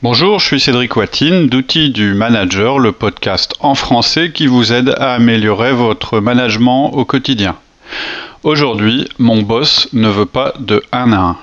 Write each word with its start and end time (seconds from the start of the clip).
Bonjour, 0.00 0.38
je 0.38 0.46
suis 0.46 0.60
Cédric 0.60 0.94
Watine 0.94 1.48
d'Outils 1.48 1.90
du 1.90 2.14
Manager, 2.14 2.78
le 2.78 2.92
podcast 2.92 3.56
en 3.58 3.74
français 3.74 4.30
qui 4.30 4.46
vous 4.46 4.72
aide 4.72 4.94
à 4.96 5.14
améliorer 5.14 5.72
votre 5.72 6.20
management 6.20 6.90
au 6.92 7.04
quotidien. 7.04 7.56
Aujourd'hui, 8.44 9.08
mon 9.18 9.42
boss 9.42 9.88
ne 9.92 10.08
veut 10.08 10.24
pas 10.24 10.54
de 10.60 10.84
1 10.92 11.12
à 11.12 11.16
1. 11.16 11.36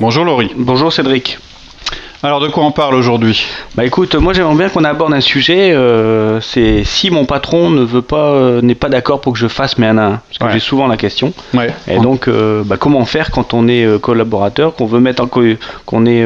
Bonjour 0.00 0.24
Laurie. 0.24 0.52
Bonjour 0.56 0.90
Cédric. 0.90 1.36
Alors 2.22 2.40
de 2.40 2.48
quoi 2.48 2.64
on 2.64 2.72
parle 2.72 2.94
aujourd'hui 2.94 3.46
Bah 3.74 3.84
écoute, 3.84 4.14
moi 4.14 4.32
j'aimerais 4.32 4.54
bien 4.54 4.68
qu'on 4.70 4.84
aborde 4.84 5.12
un 5.12 5.20
sujet. 5.20 5.72
Euh, 5.72 6.40
c'est 6.40 6.82
si 6.84 7.10
mon 7.10 7.26
patron 7.26 7.70
ne 7.70 7.82
veut 7.82 8.02
pas, 8.02 8.30
euh, 8.30 8.62
n'est 8.62 8.74
pas 8.74 8.88
d'accord 8.88 9.20
pour 9.20 9.34
que 9.34 9.38
je 9.38 9.48
fasse 9.48 9.76
mes 9.76 9.86
1 9.86 9.98
à 9.98 10.06
1. 10.06 10.10
Parce 10.10 10.38
que 10.38 10.58
j'ai 10.58 10.64
souvent 10.64 10.86
la 10.86 10.96
question. 10.96 11.34
Ouais. 11.52 11.68
Et 11.88 11.98
donc, 11.98 12.28
euh, 12.28 12.62
bah, 12.64 12.76
comment 12.78 13.04
faire 13.04 13.30
quand 13.30 13.52
on 13.52 13.68
est 13.68 14.00
collaborateur, 14.00 14.74
qu'on 14.74 14.86
veut 14.86 15.00
mettre 15.00 15.22
en 15.22 15.26
qu'on 15.26 16.06
est 16.06 16.24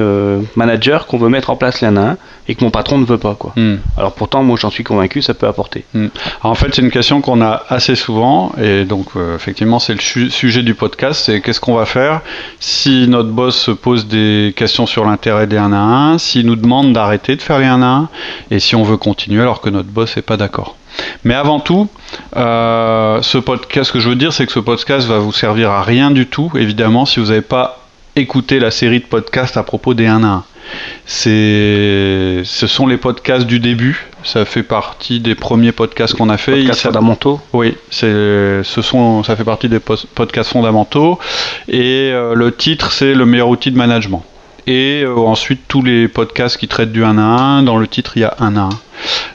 manager, 0.55 1.07
qu'on 1.07 1.19
veut 1.19 1.29
mettre 1.29 1.51
en 1.51 1.57
place 1.57 1.81
les 1.81 1.89
1 1.89 1.97
à 1.97 2.01
1 2.01 2.17
et 2.51 2.57
que 2.57 2.65
mon 2.65 2.71
patron 2.71 2.99
ne 2.99 3.05
veut 3.05 3.19
pas 3.19 3.35
quoi. 3.35 3.53
Hmm. 3.57 3.77
Alors 3.97 4.13
pourtant, 4.13 4.43
moi 4.43 4.57
j'en 4.61 4.71
suis 4.71 4.83
convaincu, 4.85 5.23
ça 5.23 5.35
peut 5.35 5.47
apporter. 5.47 5.85
Hmm. 5.95 6.09
en 6.43 6.55
fait, 6.55 6.75
c'est 6.75 6.83
une 6.83 6.91
question 6.91 7.21
qu'on 7.21 7.41
a 7.41 7.63
assez 7.69 7.95
souvent 7.95 8.53
et 8.61 8.85
donc 8.85 9.07
effectivement 9.35 9.79
c'est 9.79 9.95
le 9.95 10.31
sujet 10.31 10.63
du 10.63 10.75
podcast. 10.75 11.23
C'est 11.25 11.41
qu'est-ce 11.41 11.61
qu'on 11.61 11.77
va 11.77 11.87
faire 11.87 12.21
si 12.59 13.07
notre 13.09 13.31
boss 13.31 13.57
se 13.57 13.71
pose 13.71 14.07
des 14.07 14.53
questions 14.57 14.87
sur 14.87 15.05
l'intérêt 15.05 15.47
des 15.47 15.57
1 15.57 15.73
à 15.73 15.77
1 15.77 16.19
s'il 16.19 16.47
nous 16.47 16.57
demande 16.57 16.93
d'arrêter 16.93 17.37
de 17.37 17.43
faire 17.43 17.59
les 17.59 17.67
1 17.67 17.83
à 17.83 17.87
1 17.87 18.09
et 18.51 18.59
si 18.59 18.75
on 18.75 18.83
veut 18.83 18.97
continuer 18.97 19.43
alors 19.43 19.61
que 19.61 19.71
notre 19.71 19.89
boss 19.89 20.17
n'est 20.17 20.23
pas 20.23 20.37
d'accord. 20.37 20.77
Mais 21.25 21.35
avant 21.35 21.61
tout, 21.61 21.89
euh, 22.37 23.23
ce 23.23 23.39
podcast, 23.39 23.89
ce 23.89 23.93
que 23.93 24.01
je 24.01 24.09
veux 24.09 24.17
dire, 24.17 24.33
c'est 24.33 24.47
que 24.47 24.53
ce 24.53 24.59
podcast 24.59 25.07
va 25.07 25.19
vous 25.19 25.33
servir 25.33 25.71
à 25.71 25.83
rien 25.83 26.11
du 26.11 26.27
tout, 26.27 26.51
évidemment, 26.57 27.07
si 27.07 27.21
vous 27.21 27.27
n'avez 27.27 27.43
pas 27.43 27.81
écouté 28.17 28.59
la 28.59 28.71
série 28.71 29.01
de 29.01 29.05
podcasts 29.05 29.57
à 29.57 29.63
propos 29.63 29.95
des 29.95 30.07
1 30.07 30.25
à 30.25 30.27
1. 30.27 30.45
C'est, 31.07 32.43
ce 32.45 32.67
sont 32.67 32.87
les 32.87 32.97
podcasts 32.97 33.47
du 33.47 33.61
début. 33.61 34.07
Ça 34.23 34.45
fait 34.45 34.63
partie 34.63 35.21
des 35.21 35.35
premiers 35.35 35.73
podcasts 35.73 36.15
qu'on 36.15 36.29
a 36.29 36.37
fait. 36.37 36.53
Podcasts 36.53 36.83
fondamentaux. 36.83 37.41
Oui, 37.53 37.77
c'est, 37.91 38.63
ce 38.63 38.83
sont, 38.83 39.23
ça 39.23 39.37
fait 39.37 39.45
partie 39.45 39.69
des 39.69 39.81
podcasts 39.81 40.51
fondamentaux. 40.51 41.19
Et 41.69 42.11
euh, 42.13 42.35
le 42.35 42.55
titre, 42.55 42.93
c'est 42.93 43.15
le 43.15 43.27
meilleur 43.27 43.49
outil 43.49 43.71
de 43.71 43.77
management 43.77 44.25
et 44.67 45.03
euh, 45.03 45.17
ensuite 45.17 45.63
tous 45.69 45.83
les 45.83 46.09
podcasts 46.09 46.57
qui 46.57 46.69
traitent 46.69 46.93
du 46.93 47.05
1 47.05 47.19
à 47.19 47.23
1. 47.23 47.63
Dans 47.63 47.77
le 47.77 47.87
titre, 47.87 48.13
il 48.17 48.21
y 48.21 48.25
a 48.25 48.35
1 48.39 48.57
à 48.57 48.61
1. 48.63 48.69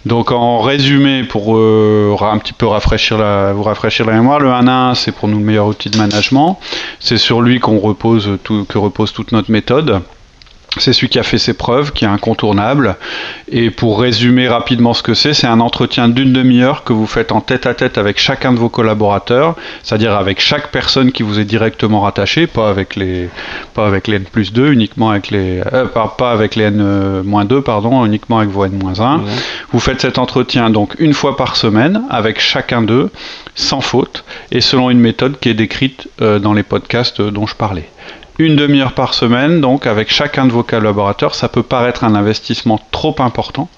Donc 0.06 0.32
en 0.32 0.62
résumé, 0.62 1.24
pour 1.24 1.58
euh, 1.58 2.16
un 2.22 2.38
petit 2.38 2.54
peu 2.54 2.68
rafraîchir 2.68 3.18
la, 3.18 3.54
vous 3.54 3.64
rafraîchir 3.64 4.06
la 4.06 4.14
mémoire, 4.14 4.40
le 4.40 4.52
1 4.52 4.68
à 4.68 4.90
1, 4.92 4.96
c'est 4.96 5.12
pour 5.12 5.28
nous 5.28 5.40
le 5.40 5.46
meilleur 5.46 5.68
outil 5.68 5.90
de 5.90 5.98
management. 5.98 6.60
C'est 7.00 7.18
sur 7.18 7.42
lui 7.42 7.60
qu'on 7.60 7.80
repose 7.80 8.38
tout, 8.44 8.66
que 8.66 8.78
repose 8.78 9.14
toute 9.14 9.32
notre 9.32 9.52
méthode. 9.52 10.02
C'est 10.78 10.94
celui 10.94 11.10
qui 11.10 11.20
a 11.20 11.24
fait 11.24 11.38
ses 11.38 11.54
preuves, 11.54 11.92
qui 11.94 12.06
est 12.06 12.08
incontournable. 12.08 12.96
Et 13.50 13.72
pour 13.72 14.00
résumer 14.00 14.48
rapidement 14.48 14.94
ce 14.94 15.04
que 15.04 15.14
c'est, 15.14 15.34
c'est 15.34 15.48
un 15.48 15.60
entretien 15.60 16.10
d'une 16.10 16.34
demi-heure 16.34 16.84
que 16.84 16.94
vous 16.94 17.08
faites 17.08 17.32
en 17.32 17.42
tête 17.42 17.66
à 17.66 17.74
tête 17.74 17.98
avec 17.98 18.20
chacun 18.20 18.52
de 18.54 18.60
vos 18.60 18.70
collaborateurs, 18.70 19.56
c'est-à-dire 19.84 20.14
avec 20.14 20.40
chaque 20.40 20.72
personne 20.72 21.12
qui 21.12 21.24
vous 21.24 21.40
est 21.40 21.46
directement 21.46 22.02
rattachée, 22.02 22.48
pas 22.48 22.70
avec 22.70 22.96
les, 22.96 23.30
pas 23.74 23.88
avec 23.88 24.08
les 24.08 24.18
N 24.18 24.26
plus 24.26 24.52
2, 24.54 24.72
uniquement 24.72 25.12
avec 25.12 25.32
les, 25.32 25.62
euh, 25.74 25.86
pas, 25.86 26.32
avec 26.32 26.56
les 26.56 26.66
N 26.66 26.80
euh, 26.82 27.24
moins 27.24 27.46
2, 27.46 27.62
pardon, 27.62 28.06
uniquement 28.06 28.40
avec 28.40 28.50
vos 28.50 28.66
N 28.66 28.78
moins 28.78 29.00
1. 29.00 29.22
Vous 29.72 29.80
faites 29.80 30.02
cet 30.02 30.18
entretien 30.18 30.70
donc 30.70 30.96
une 31.00 31.14
fois 31.14 31.38
par 31.38 31.56
semaine 31.56 32.04
avec 32.10 32.40
chacun 32.40 32.82
d'eux, 32.82 33.12
sans 33.56 33.82
faute, 33.82 34.24
et 34.52 34.62
selon 34.62 34.90
une 34.90 35.00
méthode 35.00 35.40
qui 35.40 35.50
est 35.50 35.54
décrite 35.54 36.08
euh, 36.22 36.40
dans 36.40 36.54
les 36.54 36.64
podcasts 36.64 37.22
dont 37.22 37.48
je 37.48 37.56
parlais 37.56 37.90
une 38.38 38.56
demi-heure 38.56 38.94
par 38.94 39.14
semaine, 39.14 39.62
donc 39.62 39.88
avec 39.88 40.12
chacun 40.12 40.46
de 40.46 40.52
vos 40.52 40.64
collaborateurs, 40.64 41.36
ça 41.36 41.48
peut 41.48 41.64
paraître 41.64 42.04
un 42.04 42.16
investissement 42.16 42.80
trop 42.92 43.16
important 43.20 43.70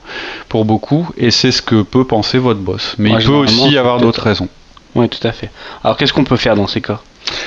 pour 0.50 0.66
beaucoup, 0.66 1.08
et 1.18 1.32
c'est 1.32 1.52
ce 1.52 1.62
que 1.62 1.82
peut 1.84 2.06
penser 2.06 2.38
votre 2.38 2.60
boss. 2.60 2.96
Mais 2.98 3.12
il 3.12 3.26
peut 3.26 3.34
aussi 3.34 3.70
y 3.70 3.78
avoir 3.78 4.00
d'autres 4.00 4.24
raisons. 4.24 4.48
Oui, 4.96 5.10
tout 5.10 5.26
à 5.28 5.32
fait. 5.32 5.52
Alors 5.84 5.96
qu'est-ce 5.98 6.14
qu'on 6.14 6.24
peut 6.24 6.38
faire 6.38 6.56
dans 6.56 6.68
ces 6.68 6.82
cas 6.82 7.00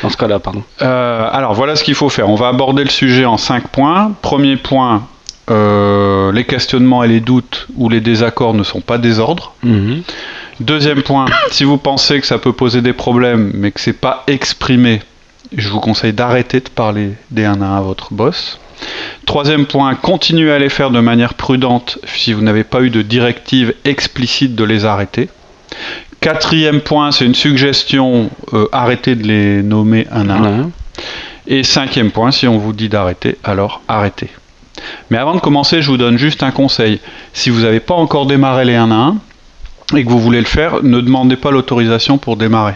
Dans 0.02 0.10
ce 0.10 0.16
cas-là, 0.16 0.38
pardon? 0.38 0.62
Euh, 0.82 1.28
alors 1.32 1.54
voilà 1.54 1.74
ce 1.74 1.82
qu'il 1.82 1.94
faut 1.96 2.08
faire. 2.08 2.28
On 2.28 2.36
va 2.36 2.48
aborder 2.48 2.84
le 2.84 2.90
sujet 2.90 3.24
en 3.24 3.38
cinq 3.38 3.68
points. 3.68 4.12
Premier 4.22 4.56
point, 4.56 5.02
euh, 5.50 6.30
les 6.30 6.44
questionnements 6.44 7.02
et 7.02 7.08
les 7.08 7.20
doutes 7.20 7.66
ou 7.76 7.88
les 7.88 8.00
désaccords 8.00 8.54
ne 8.54 8.62
sont 8.62 8.80
pas 8.80 8.98
des 8.98 9.18
ordres. 9.18 9.52
Mhm. 9.64 10.02
Deuxième 10.60 11.02
point, 11.02 11.24
si 11.50 11.64
vous 11.64 11.78
pensez 11.78 12.20
que 12.20 12.26
ça 12.26 12.38
peut 12.38 12.52
poser 12.52 12.82
des 12.82 12.92
problèmes, 12.92 13.50
mais 13.54 13.72
que 13.72 13.80
c'est 13.80 13.94
pas 13.94 14.22
exprimé, 14.26 15.00
je 15.56 15.68
vous 15.68 15.80
conseille 15.80 16.12
d'arrêter 16.12 16.60
de 16.60 16.68
parler 16.68 17.12
des 17.30 17.44
1 17.44 17.62
à 17.62 17.66
1 17.66 17.76
à 17.78 17.80
votre 17.80 18.12
boss. 18.14 18.58
Troisième 19.26 19.66
point, 19.66 19.94
continuez 19.94 20.52
à 20.52 20.58
les 20.58 20.68
faire 20.68 20.90
de 20.90 21.00
manière 21.00 21.34
prudente 21.34 21.98
si 22.04 22.32
vous 22.32 22.40
n'avez 22.40 22.64
pas 22.64 22.82
eu 22.82 22.90
de 22.90 23.02
directive 23.02 23.74
explicite 23.84 24.54
de 24.54 24.64
les 24.64 24.84
arrêter. 24.84 25.28
Quatrième 26.20 26.80
point, 26.80 27.12
c'est 27.12 27.24
une 27.24 27.34
suggestion, 27.34 28.30
euh, 28.52 28.66
arrêtez 28.72 29.14
de 29.14 29.26
les 29.26 29.62
nommer 29.62 30.06
un 30.10 30.28
à 30.28 30.34
un. 30.34 30.70
Et 31.46 31.62
cinquième 31.62 32.10
point, 32.10 32.30
si 32.30 32.46
on 32.46 32.58
vous 32.58 32.72
dit 32.72 32.88
d'arrêter, 32.88 33.38
alors 33.44 33.80
arrêtez. 33.88 34.28
Mais 35.10 35.18
avant 35.18 35.34
de 35.34 35.40
commencer, 35.40 35.82
je 35.82 35.90
vous 35.90 35.96
donne 35.96 36.18
juste 36.18 36.42
un 36.42 36.50
conseil. 36.50 37.00
Si 37.32 37.50
vous 37.50 37.62
n'avez 37.62 37.80
pas 37.80 37.94
encore 37.94 38.26
démarré 38.26 38.64
les 38.64 38.76
1 38.76 38.90
à 38.90 38.94
1 38.94 39.96
et 39.96 40.04
que 40.04 40.10
vous 40.10 40.20
voulez 40.20 40.40
le 40.40 40.46
faire, 40.46 40.82
ne 40.82 41.00
demandez 41.00 41.36
pas 41.36 41.50
l'autorisation 41.50 42.18
pour 42.18 42.36
démarrer 42.36 42.74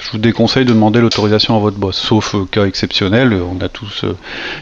je 0.00 0.10
vous 0.10 0.18
déconseille 0.18 0.64
de 0.64 0.72
demander 0.72 1.00
l'autorisation 1.00 1.56
à 1.56 1.60
votre 1.60 1.76
boss, 1.76 1.96
sauf 1.96 2.34
euh, 2.34 2.44
cas 2.50 2.66
exceptionnel. 2.66 3.32
On 3.32 3.62
a 3.64 3.68
tous, 3.68 4.04
euh, 4.04 4.16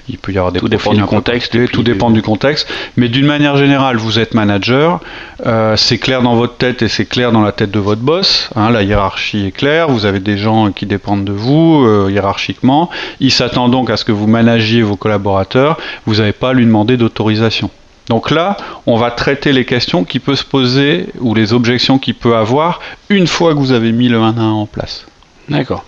il 0.08 0.18
peut 0.18 0.30
y 0.32 0.38
avoir 0.38 0.52
des 0.52 0.60
tout 0.60 0.68
dépend 0.68 0.92
du 0.92 1.02
contexte, 1.04 1.70
tout 1.70 1.82
dépend 1.82 2.10
du 2.10 2.20
contexte. 2.20 2.68
Mais 2.96 3.08
d'une 3.08 3.26
manière 3.26 3.56
générale, 3.56 3.96
vous 3.96 4.18
êtes 4.18 4.34
manager, 4.34 5.00
euh, 5.46 5.76
c'est 5.76 5.98
clair 5.98 6.22
dans 6.22 6.34
votre 6.34 6.56
tête 6.56 6.82
et 6.82 6.88
c'est 6.88 7.06
clair 7.06 7.32
dans 7.32 7.40
la 7.40 7.52
tête 7.52 7.70
de 7.70 7.78
votre 7.78 8.02
boss. 8.02 8.50
Hein, 8.56 8.70
la 8.70 8.82
hiérarchie 8.82 9.46
est 9.46 9.52
claire. 9.52 9.88
Vous 9.88 10.04
avez 10.04 10.20
des 10.20 10.36
gens 10.36 10.70
qui 10.70 10.84
dépendent 10.86 11.24
de 11.24 11.32
vous 11.32 11.86
hiérarchiquement. 12.08 12.90
Il 13.20 13.32
s'attend 13.32 13.68
donc 13.68 13.90
à 13.90 13.96
ce 13.96 14.04
que 14.04 14.12
vous 14.12 14.26
managiez 14.26 14.82
vos 14.82 14.96
collaborateurs. 14.96 15.78
Vous 16.06 16.16
n'avez 16.16 16.32
pas 16.32 16.50
à 16.50 16.52
lui 16.52 16.66
demander 16.66 16.96
d'autorisation. 16.96 17.70
Donc 18.08 18.30
là, 18.30 18.56
on 18.86 18.96
va 18.96 19.10
traiter 19.10 19.52
les 19.52 19.64
questions 19.64 20.04
qui 20.04 20.18
peuvent 20.18 20.36
se 20.36 20.44
poser 20.44 21.06
ou 21.20 21.34
les 21.34 21.52
objections 21.52 21.98
qu'il 21.98 22.14
peut 22.14 22.36
avoir 22.36 22.80
une 23.08 23.26
fois 23.26 23.54
que 23.54 23.58
vous 23.58 23.72
avez 23.72 23.92
mis 23.92 24.08
le 24.08 24.18
1 24.18 24.36
à 24.36 24.40
1 24.40 24.50
en 24.50 24.66
place. 24.66 25.06
D'accord. 25.48 25.84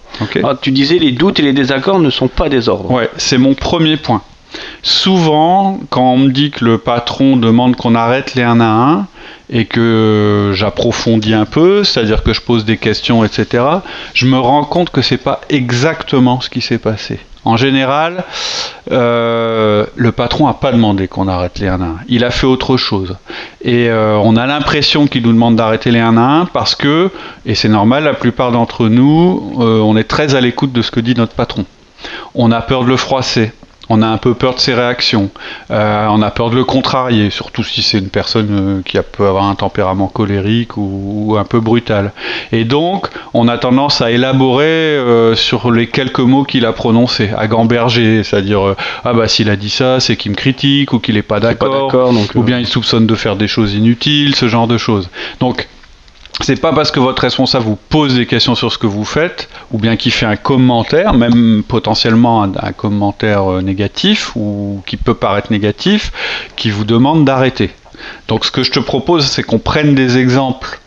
tu 0.61 0.71
disais 0.71 0.99
les 0.99 1.13
doutes 1.13 1.41
et 1.41 1.43
les 1.43 1.53
désaccords 1.53 2.01
ne 2.01 2.11
sont 2.11 2.29
pas 2.29 2.49
des 2.49 2.69
ordres. 2.69 2.91
Ouais, 2.91 3.11
c'est 3.17 3.39
mon 3.39 3.55
premier 3.55 3.97
point. 3.97 4.23
Souvent, 4.83 5.81
quand 5.91 6.13
on 6.13 6.19
me 6.19 6.31
dit 6.31 6.51
que 6.51 6.65
le 6.65 6.79
patron 6.79 7.37
demande 7.37 7.77
qu'on 7.77 7.95
arrête 7.95 8.35
les 8.35 8.43
1 8.43 8.61
à 8.61 8.65
1 8.65 9.07
et 9.51 9.65
que 9.65 10.53
j'approfondis 10.55 11.35
un 11.35 11.45
peu, 11.45 11.85
c'est-à-dire 11.85 12.23
que 12.23 12.33
je 12.33 12.41
pose 12.41 12.65
des 12.65 12.77
questions, 12.77 13.25
etc., 13.25 13.65
je 14.15 14.27
me 14.27 14.39
rends 14.39 14.65
compte 14.65 14.91
que 14.91 15.03
c'est 15.03 15.19
pas 15.19 15.41
exactement 15.49 16.41
ce 16.41 16.51
qui 16.51 16.61
s'est 16.61 16.79
passé. 16.79 17.19
En 17.45 17.57
général, 17.57 18.25
euh, 18.91 19.85
le 19.97 20.13
patron 20.13 20.47
n'a 20.47 20.55
pas 20.55 20.73
demandé 20.73 21.09
qu'on 21.09 21.29
arrête 21.29 21.59
les 21.59 21.69
1 21.69 21.81
à 21.81 21.85
1. 21.85 21.97
Il 22.09 22.25
a 22.25 22.31
fait 22.31 22.47
autre 22.47 22.77
chose. 22.77 23.17
Et 23.63 23.89
euh, 23.89 24.17
on 24.23 24.37
a 24.37 24.47
l'impression 24.47 25.07
qu'il 25.07 25.23
nous 25.23 25.33
demande 25.33 25.57
d'arrêter 25.57 25.91
les 25.91 26.01
1 26.01 26.17
à 26.17 26.21
1 26.21 26.47
parce 26.47 26.75
que, 26.75 27.11
et 27.45 27.55
c'est 27.55 27.69
normal, 27.69 28.05
la 28.05 28.15
plupart 28.15 28.51
d'entre 28.51 28.89
nous, 28.89 29.59
euh, 29.61 29.81
on 29.81 29.97
est 29.97 30.05
très 30.05 30.35
à 30.35 30.41
l'écoute 30.41 30.73
de 30.73 30.81
ce 30.81 30.91
que 30.91 31.01
dit 31.01 31.15
notre 31.15 31.35
patron. 31.35 31.67
On 32.35 32.51
a 32.51 32.61
peur 32.61 32.85
de 32.85 32.89
le 32.89 32.97
froisser 32.97 33.53
on 33.89 34.03
a 34.03 34.07
un 34.07 34.17
peu 34.17 34.35
peur 34.35 34.55
de 34.55 34.61
ses 34.61 34.75
réactions, 34.75 35.31
euh, 35.71 36.07
on 36.11 36.23
a 36.23 36.31
peur 36.31 36.51
de 36.51 36.57
le 36.57 36.65
contrarier, 36.65 37.31
surtout 37.31 37.63
si 37.63 37.83
c'est 37.83 37.99
une 37.99 38.09
personne 38.09 38.49
euh, 38.51 38.83
qui 38.83 38.99
peut 39.13 39.27
avoir 39.27 39.45
un 39.45 39.55
tempérament 39.55 40.09
colérique 40.09 40.77
ou, 40.77 41.37
un 41.39 41.45
peu 41.45 41.61
brutal. 41.61 42.13
Et 42.53 42.65
donc, 42.65 43.09
on 43.33 43.49
a 43.49 43.59
tendance 43.59 44.01
à 44.01 44.11
élaborer 44.11 44.65
euh, 44.65 45.35
sur 45.35 45.71
les 45.71 45.87
quelques 45.89 46.21
mots 46.21 46.45
qu'il 46.45 46.67
a 46.67 46.73
prononcés, 46.73 47.31
à 47.37 47.47
gamberger, 47.47 48.23
c'est-à-dire 48.23 48.75
ah 49.05 49.13
bah 49.13 49.29
s'il 49.29 49.51
a 49.51 49.57
dit 49.57 49.71
ça, 49.71 50.01
c'est 50.01 50.17
qu'il 50.17 50.33
me 50.33 50.37
critique 50.37 50.93
ou 50.93 50.99
qu'il 50.99 51.17
n'est 51.17 51.23
pas 51.23 51.41
d'accord, 51.41 52.13
ou 52.35 52.43
bien 52.43 52.59
il 52.59 52.67
soupçonne 52.67 53.07
de 53.07 53.15
faire 53.15 53.37
des 53.37 53.49
choses 53.49 53.75
inutiles, 53.75 54.35
ce 54.35 54.49
genre 54.49 54.67
de 54.67 54.79
choses. 54.79 55.11
Donc 55.41 55.69
c'est 56.41 56.61
pas 56.61 56.73
parce 56.73 56.91
que 56.91 57.01
votre 57.01 57.23
responsable 57.23 57.65
vous 57.65 57.79
pose 57.89 58.17
des 58.17 58.27
questions 58.27 58.55
sur 58.55 58.73
ce 58.73 58.79
que 58.79 58.87
vous 58.87 59.05
faites, 59.05 59.49
ou 59.71 59.79
bien 59.79 59.97
qu'il 59.97 60.13
fait 60.13 60.27
un 60.27 60.37
commentaire, 60.37 61.15
même 61.15 61.63
potentiellement 61.67 62.43
un, 62.43 62.73
commentaire 62.73 63.51
euh, 63.51 63.63
négatif, 63.63 64.35
ou 64.35 64.83
qui 64.87 64.97
peut 64.97 65.15
paraître 65.15 65.53
négatif, 65.53 66.13
qui 66.57 66.71
vous 66.71 66.85
demande 66.85 67.25
d'arrêter. 67.25 67.71
Donc 68.29 68.45
ce 68.45 68.51
que 68.51 68.63
je 68.63 68.73
te 68.73 68.81
propose, 68.81 69.27
c'est 69.27 69.43
qu'on 69.43 69.59
prenne 69.59 69.95
des 69.95 70.19
exemples 70.19 70.81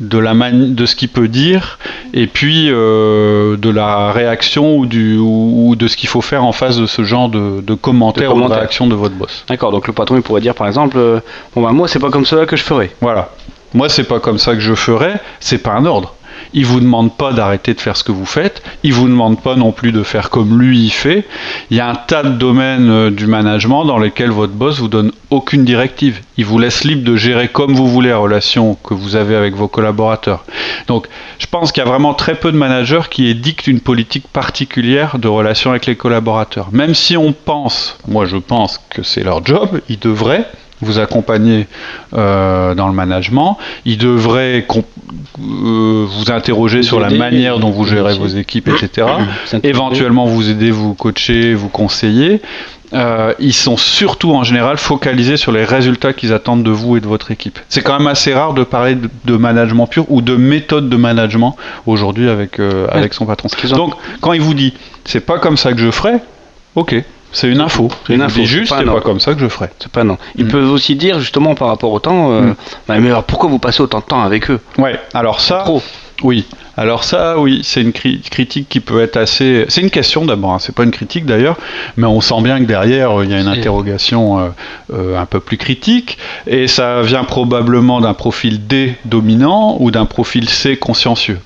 de, 0.00 0.18
la 0.18 0.34
de 0.50 0.86
ce 0.86 0.96
qu'il 0.96 1.08
peut 1.08 1.28
dire 1.28 1.78
et 2.12 2.26
puis 2.26 2.68
euh, 2.68 3.56
de 3.56 3.70
la 3.70 4.10
réaction 4.10 4.76
ou, 4.76 4.86
du, 4.86 5.18
ou, 5.18 5.76
de 5.76 5.86
ce 5.86 5.96
qu'il 5.96 6.08
faut 6.08 6.20
faire 6.20 6.44
en 6.44 6.52
face 6.52 6.76
de 6.76 6.86
ce 6.86 7.04
genre 7.04 7.28
de, 7.28 7.60
de 7.60 7.74
commentaires 7.74 8.34
ou 8.34 8.40
de 8.40 8.52
réaction 8.52 8.86
de 8.86 8.94
votre 8.94 9.14
boss. 9.14 9.44
D'accord, 9.48 9.70
donc 9.70 9.86
le 9.86 9.92
patron 9.92 10.16
il 10.16 10.22
pourrait 10.22 10.40
dire 10.40 10.54
par 10.54 10.66
exemple 10.66 10.96
euh, 10.98 11.20
Bon 11.54 11.62
bah 11.62 11.70
moi 11.70 11.86
c'est 11.86 12.00
pas 12.00 12.10
comme 12.10 12.26
ça 12.26 12.46
que 12.46 12.56
je 12.56 12.64
ferais. 12.64 12.90
Voilà. 13.00 13.30
Moi 13.74 13.88
c'est 13.88 14.04
pas 14.04 14.20
comme 14.20 14.38
ça 14.38 14.54
que 14.54 14.60
je 14.60 14.74
ferais, 14.74 15.20
c'est 15.40 15.58
pas 15.58 15.72
un 15.72 15.84
ordre. 15.84 16.14
Il 16.52 16.66
vous 16.66 16.80
demande 16.80 17.16
pas 17.16 17.32
d'arrêter 17.32 17.74
de 17.74 17.80
faire 17.80 17.96
ce 17.96 18.04
que 18.04 18.12
vous 18.12 18.26
faites. 18.26 18.62
Il 18.82 18.92
vous 18.92 19.08
demande 19.08 19.40
pas 19.42 19.56
non 19.56 19.72
plus 19.72 19.92
de 19.92 20.02
faire 20.02 20.30
comme 20.30 20.60
lui 20.60 20.84
il 20.84 20.90
fait. 20.90 21.24
Il 21.70 21.76
y 21.76 21.80
a 21.80 21.88
un 21.88 21.94
tas 21.94 22.22
de 22.22 22.30
domaines 22.30 22.90
euh, 22.90 23.10
du 23.10 23.26
management 23.26 23.84
dans 23.84 23.98
lesquels 23.98 24.30
votre 24.30 24.52
boss 24.52 24.78
vous 24.78 24.88
donne 24.88 25.12
aucune 25.30 25.64
directive. 25.64 26.20
Il 26.36 26.44
vous 26.44 26.58
laisse 26.58 26.84
libre 26.84 27.04
de 27.04 27.16
gérer 27.16 27.48
comme 27.48 27.74
vous 27.74 27.88
voulez 27.88 28.10
la 28.10 28.18
relation 28.18 28.76
que 28.84 28.94
vous 28.94 29.16
avez 29.16 29.34
avec 29.34 29.54
vos 29.54 29.68
collaborateurs. 29.68 30.44
Donc, 30.86 31.08
je 31.38 31.46
pense 31.46 31.72
qu'il 31.72 31.82
y 31.82 31.86
a 31.86 31.88
vraiment 31.88 32.14
très 32.14 32.34
peu 32.36 32.52
de 32.52 32.56
managers 32.56 33.02
qui 33.10 33.26
édictent 33.28 33.66
une 33.66 33.80
politique 33.80 34.28
particulière 34.28 35.18
de 35.18 35.28
relation 35.28 35.70
avec 35.70 35.86
les 35.86 35.96
collaborateurs. 35.96 36.68
Même 36.72 36.94
si 36.94 37.16
on 37.16 37.32
pense, 37.32 37.98
moi 38.06 38.26
je 38.26 38.36
pense 38.36 38.80
que 38.90 39.02
c'est 39.02 39.24
leur 39.24 39.44
job, 39.44 39.80
ils 39.88 39.98
devraient 39.98 40.46
vous 40.84 40.98
accompagner 40.98 41.66
euh, 42.14 42.74
dans 42.74 42.88
le 42.88 42.94
management. 42.94 43.58
Il 43.84 43.98
devrait 43.98 44.66
euh, 44.68 46.06
vous 46.06 46.30
interroger 46.30 46.82
sur 46.82 47.00
la 47.00 47.10
manière 47.10 47.58
dont 47.58 47.70
vous 47.70 47.84
gérez 47.84 48.14
vos 48.14 48.26
équipes, 48.26 48.68
etc. 48.68 49.08
Éventuellement 49.62 50.26
vous 50.26 50.50
aider, 50.50 50.70
vous 50.70 50.94
coacher, 50.94 51.54
vous 51.54 51.68
conseiller. 51.68 52.40
Euh, 52.92 53.32
ils 53.40 53.54
sont 53.54 53.76
surtout 53.76 54.32
en 54.32 54.44
général 54.44 54.76
focalisés 54.76 55.36
sur 55.36 55.50
les 55.50 55.64
résultats 55.64 56.12
qu'ils 56.12 56.32
attendent 56.32 56.62
de 56.62 56.70
vous 56.70 56.96
et 56.96 57.00
de 57.00 57.06
votre 57.06 57.32
équipe. 57.32 57.58
C'est 57.68 57.82
quand 57.82 57.98
même 57.98 58.06
assez 58.06 58.32
rare 58.32 58.54
de 58.54 58.62
parler 58.62 58.96
de, 59.24 59.36
management 59.36 59.88
pur 59.88 60.04
ou 60.10 60.20
de 60.20 60.36
méthode 60.36 60.88
de 60.88 60.96
management 60.96 61.56
aujourd'hui 61.86 62.28
avec, 62.28 62.60
avec 62.90 63.14
son 63.14 63.26
patron. 63.26 63.48
Donc 63.70 63.94
quand 64.20 64.32
il 64.32 64.40
vous 64.40 64.54
dit 64.54 64.74
c'est 65.04 65.20
pas 65.20 65.38
comme 65.38 65.56
ça 65.56 65.72
que 65.72 65.78
je 65.78 65.90
ferai, 65.90 66.14
ok, 66.76 67.02
c'est 67.34 67.48
une 67.48 67.60
info. 67.60 67.90
C'est 68.06 68.14
une 68.14 68.22
info. 68.22 68.42
juste, 68.44 68.72
c'est 68.76 68.84
pas, 68.84 69.00
comme 69.00 69.20
ça 69.20 69.34
que 69.34 69.40
je 69.40 69.48
ferai. 69.48 69.68
C'est 69.78 69.90
pas 69.90 70.04
non. 70.04 70.16
Ils 70.36 70.46
mm. 70.46 70.48
peuvent 70.48 70.70
aussi 70.70 70.94
dire 70.94 71.18
justement 71.20 71.54
par 71.54 71.68
rapport 71.68 71.92
au 71.92 71.98
temps, 71.98 72.32
euh, 72.32 72.40
mm. 72.40 72.54
bah, 72.88 72.98
mais 73.00 73.08
alors 73.08 73.24
pourquoi 73.24 73.50
vous 73.50 73.58
passez 73.58 73.82
autant 73.82 73.98
de 73.98 74.04
temps 74.04 74.22
avec 74.22 74.50
eux? 74.50 74.60
Ouais. 74.78 74.98
Alors 75.12 75.40
ça. 75.40 75.58
Trop. 75.64 75.82
Oui. 76.22 76.46
Alors 76.76 77.04
ça, 77.04 77.38
oui, 77.38 77.60
c'est 77.64 77.82
une 77.82 77.92
critique 77.92 78.68
qui 78.68 78.80
peut 78.80 79.02
être 79.02 79.16
assez. 79.16 79.64
C'est 79.68 79.80
une 79.80 79.90
question 79.90 80.24
d'abord. 80.24 80.52
Hein. 80.52 80.58
C'est 80.60 80.74
pas 80.74 80.84
une 80.84 80.92
critique 80.92 81.26
d'ailleurs, 81.26 81.56
mais 81.96 82.06
on 82.06 82.20
sent 82.20 82.40
bien 82.40 82.58
que 82.60 82.64
derrière 82.64 83.22
il 83.24 83.30
y 83.30 83.34
a 83.34 83.40
une 83.40 83.48
interrogation 83.48 84.38
euh, 84.38 84.48
euh, 84.92 85.20
un 85.20 85.26
peu 85.26 85.40
plus 85.40 85.56
critique, 85.56 86.18
et 86.46 86.66
ça 86.68 87.02
vient 87.02 87.24
probablement 87.24 88.00
d'un 88.00 88.14
profil 88.14 88.66
D 88.66 88.94
dominant 89.04 89.76
ou 89.80 89.90
d'un 89.90 90.04
profil 90.04 90.48
C 90.48 90.76
consciencieux. 90.76 91.40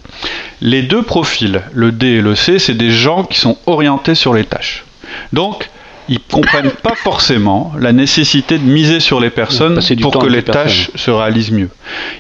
Les 0.61 0.83
deux 0.83 1.03
profils, 1.03 1.63
le 1.73 1.93
D 1.93 2.07
et 2.07 2.21
le 2.21 2.35
C, 2.35 2.59
c'est 2.59 2.75
des 2.77 2.91
gens 2.91 3.25
qui 3.25 3.39
sont 3.39 3.57
orientés 3.67 4.15
sur 4.15 4.35
les 4.35 4.45
tâches. 4.45 4.85
Donc, 5.33 5.71
ils 6.09 6.21
comprennent 6.21 6.71
pas 6.71 6.95
forcément 6.95 7.73
la 7.79 7.93
nécessité 7.93 8.59
de 8.59 8.65
miser 8.65 9.01
sur 9.01 9.21
les 9.21 9.31
personnes 9.31 9.81
pour 10.01 10.19
que 10.19 10.27
les 10.27 10.43
tâches 10.43 10.91
se 10.95 11.11
réalisent 11.11 11.51
mieux. 11.51 11.69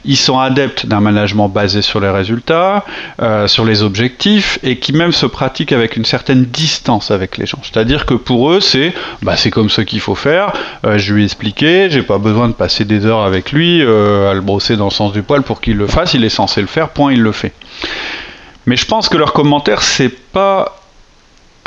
Ils 0.04 0.16
sont 0.16 0.38
adeptes 0.38 0.86
d'un 0.86 1.00
management 1.00 1.48
basé 1.48 1.80
sur 1.82 2.00
les 2.00 2.10
résultats, 2.10 2.84
euh, 3.22 3.46
sur 3.48 3.64
les 3.64 3.82
objectifs, 3.82 4.58
et 4.62 4.76
qui 4.76 4.92
même 4.92 5.12
se 5.12 5.26
pratique 5.26 5.72
avec 5.72 5.96
une 5.96 6.04
certaine 6.04 6.44
distance 6.44 7.10
avec 7.10 7.38
les 7.38 7.46
gens. 7.46 7.60
C'est-à-dire 7.62 8.04
que 8.04 8.14
pour 8.14 8.52
eux, 8.52 8.60
c'est 8.60 8.92
bah, 9.22 9.36
c'est 9.36 9.50
comme 9.50 9.70
ce 9.70 9.80
qu'il 9.80 10.00
faut 10.00 10.14
faire. 10.14 10.52
Euh, 10.84 10.98
je 10.98 11.14
lui 11.14 11.22
ai 11.22 11.24
expliqué, 11.24 11.88
j'ai 11.90 12.02
pas 12.02 12.18
besoin 12.18 12.48
de 12.48 12.54
passer 12.54 12.84
des 12.84 13.06
heures 13.06 13.22
avec 13.22 13.52
lui 13.52 13.82
euh, 13.82 14.30
à 14.30 14.34
le 14.34 14.40
brosser 14.40 14.76
dans 14.76 14.86
le 14.86 14.90
sens 14.90 15.12
du 15.12 15.22
poil 15.22 15.42
pour 15.42 15.60
qu'il 15.60 15.76
le 15.76 15.86
fasse. 15.86 16.14
Il 16.14 16.24
est 16.24 16.28
censé 16.28 16.60
le 16.60 16.66
faire. 16.66 16.90
Point, 16.90 17.12
il 17.12 17.22
le 17.22 17.32
fait. 17.32 17.52
Mais 18.66 18.76
je 18.76 18.84
pense 18.84 19.08
que 19.08 19.16
leur 19.16 19.32
commentaire, 19.32 19.80
c'est 19.80 20.10
pas 20.10 20.77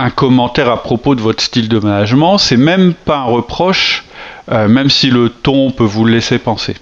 un 0.01 0.09
commentaire 0.09 0.69
à 0.69 0.81
propos 0.81 1.13
de 1.13 1.21
votre 1.21 1.43
style 1.43 1.69
de 1.69 1.77
management, 1.77 2.39
c'est 2.39 2.57
même 2.57 2.93
pas 2.93 3.17
un 3.17 3.25
reproche, 3.25 4.03
euh, 4.51 4.67
même 4.67 4.89
si 4.89 5.11
le 5.11 5.29
ton 5.29 5.69
peut 5.69 5.83
vous 5.83 6.05
le 6.05 6.13
laisser 6.13 6.39
penser. 6.39 6.75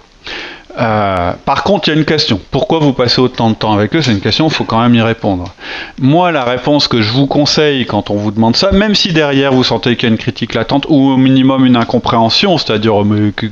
Euh, 0.78 1.32
par 1.44 1.62
contre, 1.64 1.88
il 1.88 1.90
y 1.90 1.94
a 1.94 1.98
une 1.98 2.06
question. 2.06 2.40
Pourquoi 2.50 2.78
vous 2.78 2.94
passez 2.94 3.20
autant 3.20 3.50
de 3.50 3.56
temps 3.56 3.74
avec 3.74 3.94
eux? 3.94 4.00
C'est 4.00 4.12
une 4.12 4.20
question, 4.20 4.46
il 4.46 4.54
faut 4.54 4.64
quand 4.64 4.80
même 4.80 4.94
y 4.94 5.02
répondre. 5.02 5.52
Moi, 6.00 6.32
la 6.32 6.44
réponse 6.44 6.88
que 6.88 7.02
je 7.02 7.10
vous 7.10 7.26
conseille 7.26 7.84
quand 7.84 8.08
on 8.08 8.14
vous 8.14 8.30
demande 8.30 8.56
ça, 8.56 8.72
même 8.72 8.94
si 8.94 9.12
derrière 9.12 9.52
vous 9.52 9.64
sentez 9.64 9.96
qu'il 9.96 10.08
y 10.08 10.10
a 10.10 10.12
une 10.12 10.18
critique 10.18 10.54
latente 10.54 10.86
ou 10.88 11.10
au 11.10 11.16
minimum 11.18 11.66
une 11.66 11.76
incompréhension, 11.76 12.56
c'est-à-dire 12.56 12.94
oh, 12.94 13.04
que 13.36 13.46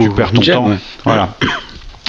tu 0.00 0.10
perds 0.10 0.32
ton 0.32 0.40
temps, 0.40 0.70
voilà. 1.04 1.28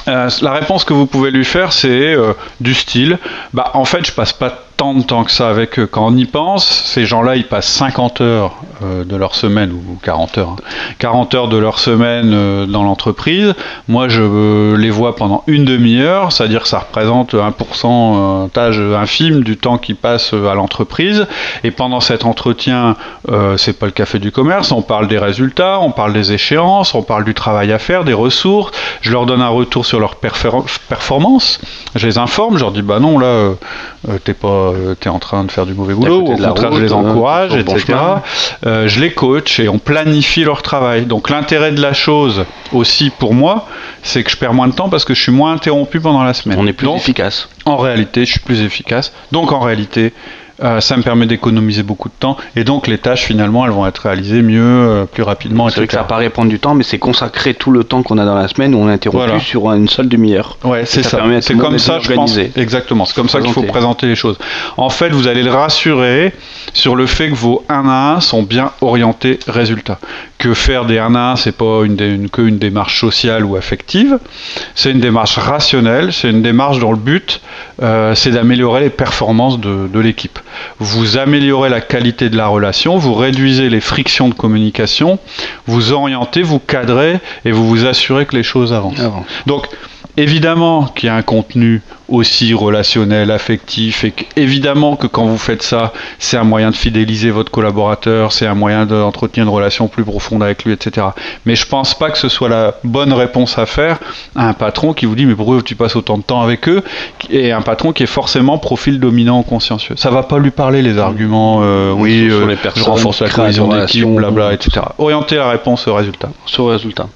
Euh, 0.07 0.30
la 0.42 0.54
réponse 0.54 0.84
que 0.84 0.94
vous 0.94 1.06
pouvez 1.06 1.30
lui 1.30 1.46
faire, 1.46 1.74
c'est 1.74 2.16
du 2.60 2.74
style, 2.74 3.19
bah 3.54 3.72
en 3.74 3.86
fait, 3.86 4.06
je 4.06 4.12
passe 4.12 4.34
pas 4.34 4.66
tant 4.81 4.95
de 4.95 5.04
temps 5.04 5.24
que 5.25 5.31
ça 5.31 5.48
avec 5.48 5.78
eux. 5.78 5.86
Quand 5.86 6.07
on 6.07 6.18
y 6.18 6.25
pense, 6.25 6.66
ces 6.66 7.06
gens-là, 7.06 7.36
ils 7.36 7.45
passent 7.45 7.68
50 7.68 8.19
heures 8.22 8.56
euh, 8.83 9.04
de 9.04 9.16
leur 9.16 9.36
semaine, 9.36 9.72
ou 9.72 10.00
40 10.01 10.39
heures, 10.39 10.56
40 10.98 11.36
hein. 11.36 11.38
heures 11.38 11.48
de 11.50 11.57
leur 11.57 11.78
semaine 11.78 12.31
euh, 12.33 12.66
dans 12.66 12.81
l'entreprise. 12.81 13.54
Moi, 13.88 14.07
je 14.07 14.24
euh, 14.24 14.78
les 14.78 14.89
vois 14.89 15.16
pendant 15.16 15.44
une 15.45 15.66
demi-heure, 15.66 16.31
c'est-à-dire 16.31 16.63
que 16.63 16.68
ça 16.68 16.80
représente 16.80 17.36
un 17.36 17.51
pourcentage 17.51 18.80
infime 18.80 19.44
du 19.44 19.56
temps 19.56 19.78
qu'ils 19.78 19.98
passent 19.98 20.33
à 20.33 20.56
l'entreprise. 20.56 21.28
Et 21.63 21.69
pendant 21.69 22.00
cet 22.00 22.25
entretien, 22.25 22.95
c'est 23.57 23.78
pas 23.78 23.86
le 23.86 23.92
café 23.92 24.18
du 24.18 24.31
commerce, 24.31 24.72
on 24.72 24.81
parle 24.81 25.07
des 25.07 25.19
résultats, 25.19 25.80
on 25.80 25.92
parle 25.92 26.13
des 26.13 26.33
échéances, 26.33 26.95
on 26.95 27.04
parle 27.04 27.24
du 27.24 27.36
travail 27.36 27.72
à 27.72 27.78
faire, 27.78 28.04
des 28.04 28.13
ressources. 28.13 28.72
Je 29.01 29.12
leur 29.12 29.28
donne 29.28 29.42
un 29.42 29.50
retour 29.50 29.86
sur 29.86 30.00
leur 30.00 30.16
performance. 30.16 31.62
Je 31.94 32.07
les 32.07 32.18
informe, 32.18 32.56
je 32.57 32.62
leur 32.62 32.72
dis, 32.72 32.81
bah 32.81 33.00
non, 33.00 33.19
là, 33.19 33.51
t'es 34.24 34.33
pas 34.33 34.70
euh, 34.71 34.95
tu 35.00 35.07
es 35.07 35.12
en 35.12 35.19
train 35.19 35.44
de 35.44 35.51
faire 35.51 35.65
du 35.65 35.73
mauvais 35.73 35.94
boulot, 35.94 36.21
au 36.21 36.35
contraire, 36.35 36.73
je 36.73 36.81
les 36.81 36.94
encourage, 36.94 37.56
etc. 37.56 37.94
Euh, 38.65 38.88
je 38.88 39.00
les 39.00 39.12
coach 39.12 39.59
et 39.59 39.69
on 39.69 39.79
planifie 39.79 40.44
leur 40.44 40.62
travail. 40.62 41.06
Donc 41.06 41.29
l'intérêt 41.29 41.71
de 41.71 41.81
la 41.81 41.94
chose 41.94 42.45
aussi 42.73 43.09
pour 43.09 43.33
moi, 43.33 43.68
c'est 44.03 44.23
que 44.23 44.31
je 44.31 44.38
perds 44.38 44.53
moins 44.53 44.68
de 44.68 44.73
temps 44.73 44.89
parce 44.89 45.06
que 45.06 45.13
je 45.13 45.21
suis 45.21 45.31
moins 45.31 45.53
interrompu 45.53 46.00
pendant 46.00 46.23
la 46.23 46.33
semaine. 46.33 46.57
On 46.59 46.68
est 46.68 46.73
plus 46.73 46.89
efficace. 46.89 47.50
En 47.65 47.77
réalité, 47.77 48.25
je 48.25 48.31
suis 48.31 48.39
plus 48.39 48.62
efficace. 48.62 49.13
Donc 49.31 49.51
en 49.51 49.59
réalité, 49.59 50.13
euh, 50.63 50.80
ça 50.80 50.98
me 50.98 51.04
permet 51.04 51.25
d'économiser 51.25 51.84
beaucoup 51.84 52.10
de 52.10 52.13
temps 52.19 52.38
et 52.56 52.63
donc 52.63 52.88
les 52.88 52.98
tâches 52.98 53.24
finalement 53.24 53.66
elles 53.66 53.72
vont 53.72 53.88
être 53.88 54.00
réalisées 54.00 54.42
mieux, 54.42 54.62
euh, 54.62 55.06
plus 55.06 55.24
rapidement. 55.24 55.69
C'est 55.69 55.78
vrai 55.78 55.88
que 55.88 55.94
ça 55.94 56.04
paraît 56.04 56.30
prendre 56.30 56.50
du 56.50 56.60
temps, 56.60 56.75
mais 56.75 56.84
c'est 56.84 57.00
consacrer 57.00 57.54
tout 57.54 57.72
le 57.72 57.84
temps 57.84 58.04
qu'on 58.04 58.18
a 58.18 58.25
dans 58.25 58.36
la 58.36 58.48
semaine 58.48 58.75
où 58.75 58.80
on 58.80 58.90
est 58.90 58.94
interrompu 58.94 59.40
sur 59.40 59.72
une 59.72 59.88
seule 59.88 60.08
demi-heure. 60.08 60.58
Ouais, 60.63 60.86
c'est 60.86 61.04
ça. 61.04 61.19
C'est 61.42 61.56
comme 61.56 61.80
ça, 61.80 62.00
je 62.00 62.13
pense. 62.13 62.38
Exactement. 62.56 63.06
C'est 63.06 63.16
comme 63.16 63.30
ça 63.30 63.42
qu'il 63.42 63.52
faut 63.52 63.63
présenter 63.63 64.08
les 64.08 64.16
choses. 64.16 64.38
En 64.78 64.90
fait, 64.90 65.10
vous 65.10 65.28
allez 65.28 65.44
le 65.44 65.52
rassurer 65.52 66.34
sur 66.74 66.96
le 66.96 67.06
fait 67.06 67.30
que 67.30 67.36
vos 67.36 67.64
1 67.69 67.88
à 67.88 68.16
1 68.16 68.19
sont 68.22 68.44
bien 68.44 68.72
orientés 68.81 69.40
résultats. 69.48 70.00
Que 70.42 70.56
faire 70.56 70.86
des 70.86 70.98
1 70.98 71.14
à 71.14 71.34
1, 71.34 71.36
c'est 71.36 71.52
pas 71.52 71.84
une, 71.86 72.02
une, 72.02 72.28
que 72.28 72.42
une 72.42 72.58
démarche 72.58 73.00
sociale 73.00 73.46
ou 73.46 73.58
affective, 73.58 74.18
c'est 74.74 74.90
une 74.90 75.00
démarche 75.00 75.38
rationnelle, 75.38 76.12
c'est 76.12 76.31
une 76.31 76.42
démarche 76.42 76.80
dont 76.80 76.90
le 76.90 76.98
but 76.98 77.42
euh, 77.83 78.16
c'est 78.16 78.31
d'améliorer 78.31 78.81
les 78.81 78.90
performances 78.90 79.60
de, 79.60 79.88
de 79.88 80.00
l'équipe. 80.00 80.40
Vous 80.80 81.19
améliorez 81.19 81.69
la 81.69 81.80
qualité 81.80 82.31
de 82.31 82.38
la 82.38 82.48
relation, 82.48 82.98
vous 82.98 83.14
réduisez 83.14 83.69
les 83.69 83.81
frictions 83.81 84.30
de 84.30 84.33
communication, 84.33 85.19
vous 85.68 85.92
orientez, 85.92 86.42
vous 86.42 86.57
cadrez 86.57 87.19
et 87.45 87.52
vous 87.52 87.68
vous 87.68 87.86
assurez 87.86 88.26
que 88.26 88.36
les 88.36 88.42
choses 88.42 88.74
avancent. 88.74 89.00
Donc, 89.45 89.68
évidemment 90.18 90.85
qu'il 90.85 91.07
y 91.07 91.09
a 91.09 91.15
un 91.15 91.21
contenu 91.21 91.81
aussi 92.11 92.53
relationnel, 92.53 93.31
affectif, 93.31 94.03
et 94.03 94.13
évidemment 94.35 94.95
que 94.95 95.07
quand 95.07 95.25
vous 95.25 95.37
faites 95.37 95.63
ça, 95.63 95.94
c'est 96.19 96.37
un 96.37 96.44
moyen 96.44 96.69
de 96.69 96.75
fidéliser 96.75 97.31
votre 97.31 97.51
collaborateur, 97.51 98.33
c'est 98.33 98.45
un 98.45 98.53
moyen 98.53 98.85
d'entretenir 98.85 99.45
une 99.45 99.53
relation 99.53 99.87
plus 99.87 100.03
profonde 100.03 100.44
avec 100.44 100.65
lui, 100.65 100.73
etc. 100.73 101.07
Mais 101.45 101.56
je 101.56 101.65
pense 101.65 101.97
pas 101.97 102.11
que 102.11 102.18
ce 102.18 102.27
soit 102.27 102.49
la 102.49 102.75
bonne 102.83 103.13
réponse 103.13 103.57
à 103.57 103.65
faire 103.65 103.99
à 104.35 104.49
un 104.49 104.53
patron 104.53 104.94
qui 104.94 105.06
vous 105.06 105.15
dit 105.15 105.25
mais 105.25 105.35
pourquoi 105.35 105.61
tu 105.61 105.75
passes 105.75 105.95
autant 105.95 106.18
de 106.18 106.23
temps 106.23 106.41
avec 106.41 106.68
eux? 106.68 106.83
Et 107.30 107.51
un 107.51 107.61
patron 107.61 107.94
qui 107.94 108.03
est 108.03 108.07
forcément 108.07 108.57
profil 108.57 108.99
dominant 108.99 109.39
ou 109.39 109.44
consciencieux. 109.44 109.95
Ça 109.97 110.11
va 110.11 110.23
pas 110.23 110.37
lui 110.37 110.51
parler 110.51 110.81
les 110.81 110.97
arguments, 110.97 111.59
euh, 111.63 111.94
oui, 111.94 112.27
euh, 112.30 112.56
je 112.75 112.83
renforce 112.83 113.21
la 113.21 113.30
cohésion 113.30 113.69
d'équipe, 113.69 114.06
blabla, 114.06 114.53
etc. 114.53 114.81
Orienter 114.97 115.37
la 115.37 115.49
réponse 115.49 115.87
au 115.87 115.95
résultat. 115.95 116.30
Sur 116.45 116.68
le 116.68 116.73
résultat. 116.73 117.07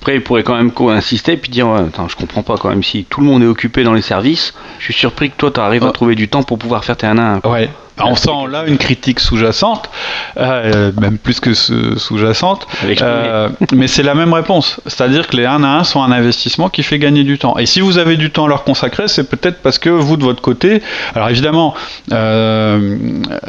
Après, 0.00 0.14
il 0.14 0.22
pourrait 0.22 0.44
quand 0.44 0.56
même 0.56 0.72
insister 0.88 1.32
et 1.32 1.36
puis 1.36 1.50
dire 1.50 1.68
attends, 1.68 2.08
je 2.08 2.16
comprends 2.16 2.42
pas 2.42 2.56
quand 2.56 2.70
même 2.70 2.82
si 2.82 3.04
tout 3.04 3.20
le 3.20 3.26
monde 3.26 3.42
est 3.42 3.46
occupé 3.46 3.84
dans 3.84 3.92
les 3.92 4.00
services. 4.00 4.54
Je 4.78 4.84
suis 4.84 4.94
surpris 4.94 5.30
que 5.30 5.36
toi, 5.36 5.50
tu 5.50 5.60
arrives 5.60 5.84
à 5.84 5.92
trouver 5.92 6.14
du 6.14 6.26
temps 6.26 6.42
pour 6.42 6.58
pouvoir 6.58 6.86
faire 6.86 6.96
tes 6.96 7.06
1 7.06 7.18
à 7.18 7.40
1. 7.44 7.50
Ouais. 7.50 7.68
On 8.04 8.16
sent 8.16 8.30
là 8.50 8.64
une 8.66 8.78
critique 8.78 9.20
sous-jacente, 9.20 9.90
euh, 10.36 10.92
même 11.00 11.18
plus 11.18 11.40
que 11.40 11.54
sous-jacente, 11.54 12.66
euh, 12.84 13.48
mais 13.72 13.86
c'est 13.86 14.02
la 14.02 14.14
même 14.14 14.32
réponse. 14.32 14.80
C'est-à-dire 14.86 15.26
que 15.26 15.36
les 15.36 15.46
1 15.46 15.62
à 15.62 15.78
1 15.78 15.84
sont 15.84 16.02
un 16.02 16.12
investissement 16.12 16.68
qui 16.68 16.82
fait 16.82 16.98
gagner 16.98 17.24
du 17.24 17.38
temps. 17.38 17.58
Et 17.58 17.66
si 17.66 17.80
vous 17.80 17.98
avez 17.98 18.16
du 18.16 18.30
temps 18.30 18.46
à 18.46 18.48
leur 18.48 18.64
consacrer, 18.64 19.08
c'est 19.08 19.28
peut-être 19.28 19.60
parce 19.62 19.78
que 19.78 19.90
vous, 19.90 20.16
de 20.16 20.24
votre 20.24 20.42
côté, 20.42 20.82
alors 21.14 21.28
évidemment, 21.28 21.74
euh, 22.12 22.96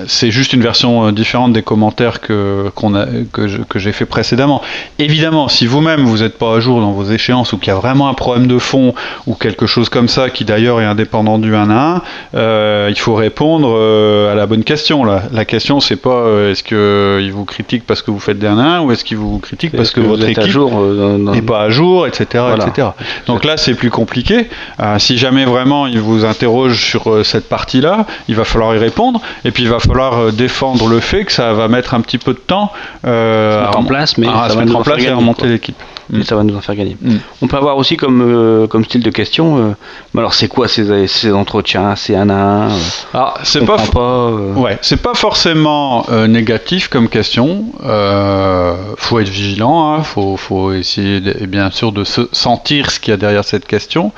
c'est 0.07 0.31
juste 0.31 0.53
une 0.53 0.61
version 0.61 1.11
différente 1.11 1.53
des 1.53 1.63
commentaires 1.63 2.21
que, 2.21 2.69
qu'on 2.75 2.95
a, 2.95 3.05
que, 3.31 3.79
j'ai 3.79 3.91
fait 3.91 4.05
précédemment. 4.05 4.61
Évidemment, 4.99 5.47
si 5.47 5.65
vous-même 5.65 6.01
vous 6.01 6.19
n'êtes 6.19 6.37
pas 6.37 6.55
à 6.55 6.59
jour 6.59 6.81
dans 6.81 6.91
vos 6.91 7.05
échéances 7.05 7.53
ou 7.53 7.57
qu'il 7.57 7.69
y 7.69 7.75
a 7.75 7.79
vraiment 7.79 8.09
un 8.09 8.13
problème 8.13 8.47
de 8.47 8.59
fond 8.59 8.93
ou 9.27 9.35
quelque 9.35 9.65
chose 9.65 9.89
comme 9.89 10.07
ça 10.07 10.29
qui 10.29 10.45
d'ailleurs 10.45 10.81
est 10.81 10.85
indépendant 10.85 11.39
du 11.39 11.55
1 11.55 11.69
à 11.69 12.01
1, 12.33 12.89
il 12.89 12.99
faut 12.99 13.15
répondre 13.15 13.69
à 14.31 14.35
la 14.35 14.40
bonne 14.45 14.63
question. 14.63 15.03
Là. 15.03 15.23
La 15.31 15.45
question, 15.45 15.79
c'est 15.79 15.95
pas 15.95 16.09
euh, 16.09 16.51
est-ce 16.51 16.63
qu'il 16.63 16.77
euh, 16.77 17.29
vous 17.31 17.45
critique 17.45 17.83
parce 17.85 18.01
que 18.01 18.11
vous 18.11 18.19
faites 18.19 18.39
des 18.39 18.47
1 18.47 18.81
ou 18.81 18.91
est-ce 18.91 19.03
qu'il 19.03 19.17
vous 19.17 19.39
critique 19.39 19.71
parce 19.75 19.91
que, 19.91 19.99
votre 19.99 20.25
équipe 20.25 20.55
euh, 20.55 21.17
n'est 21.17 21.41
pas 21.41 21.61
à 21.61 21.69
jour, 21.69 22.07
etc. 22.07 22.45
etc. 22.55 22.89
Donc 23.27 23.43
là, 23.43 23.57
c'est 23.57 23.73
plus 23.73 23.89
compliqué. 23.89 24.49
si 24.97 25.17
jamais 25.17 25.45
vraiment 25.45 25.87
il 25.87 25.99
vous 25.99 26.25
interroge 26.25 26.83
sur 26.83 27.25
cette 27.25 27.49
partie-là, 27.49 28.05
il 28.27 28.35
va 28.35 28.43
falloir 28.43 28.75
y 28.75 28.79
répondre. 28.79 29.21
Et 29.45 29.51
puis 29.51 29.63
il 29.63 29.69
va 29.69 29.79
falloir 29.79 30.31
défendre 30.31 30.87
le 30.87 30.99
fait 30.99 31.25
que 31.25 31.31
ça 31.31 31.53
va 31.53 31.67
mettre 31.67 31.93
un 31.93 32.01
petit 32.01 32.17
peu 32.17 32.33
de 32.33 32.39
temps 32.39 32.71
à, 33.03 33.71
en 33.75 33.83
place, 33.83 34.17
mais 34.17 34.27
à, 34.27 34.49
se 34.49 34.57
mettre 34.57 34.75
en 34.75 34.83
place 34.83 35.03
et 35.03 35.09
à 35.09 35.15
remonter 35.15 35.47
l'équipe 35.47 35.75
et 36.13 36.23
ça 36.23 36.35
va 36.35 36.43
nous 36.43 36.55
en 36.55 36.61
faire 36.61 36.75
gagner. 36.75 36.97
Mm. 37.01 37.17
On 37.41 37.47
peut 37.47 37.57
avoir 37.57 37.77
aussi 37.77 37.97
comme, 37.97 38.21
euh, 38.21 38.67
comme 38.67 38.83
style 38.83 39.03
de 39.03 39.09
question, 39.09 39.57
euh, 39.57 39.75
alors 40.17 40.33
c'est 40.33 40.47
quoi 40.47 40.67
ces, 40.67 41.07
ces 41.07 41.31
entretiens? 41.31 41.95
C'est 41.95 42.15
un 42.15 42.29
à 42.29 42.33
un 42.33 42.69
euh, 42.69 42.77
Alors 43.13 43.39
c'est 43.43 43.65
pas, 43.65 43.77
ouais, 44.29 44.77
c'est 44.81 45.01
pas 45.01 45.13
forcément 45.13 46.05
négatif 46.27 46.87
comme 46.89 47.07
question. 47.09 47.65
faut 48.97 49.19
être 49.19 49.29
vigilant, 49.29 49.93
hein, 49.93 50.03
faut, 50.03 50.37
faut 50.37 50.73
essayer 50.73 51.19
bien 51.47 51.71
sûr 51.71 51.91
de 51.91 52.03
se 52.03 52.27
sentir 52.31 52.91
ce 52.91 52.99
qu'il 52.99 53.11
y 53.11 53.13
a 53.13 53.17
derrière 53.17 53.45
cette 53.45 53.65
question. 53.65 54.11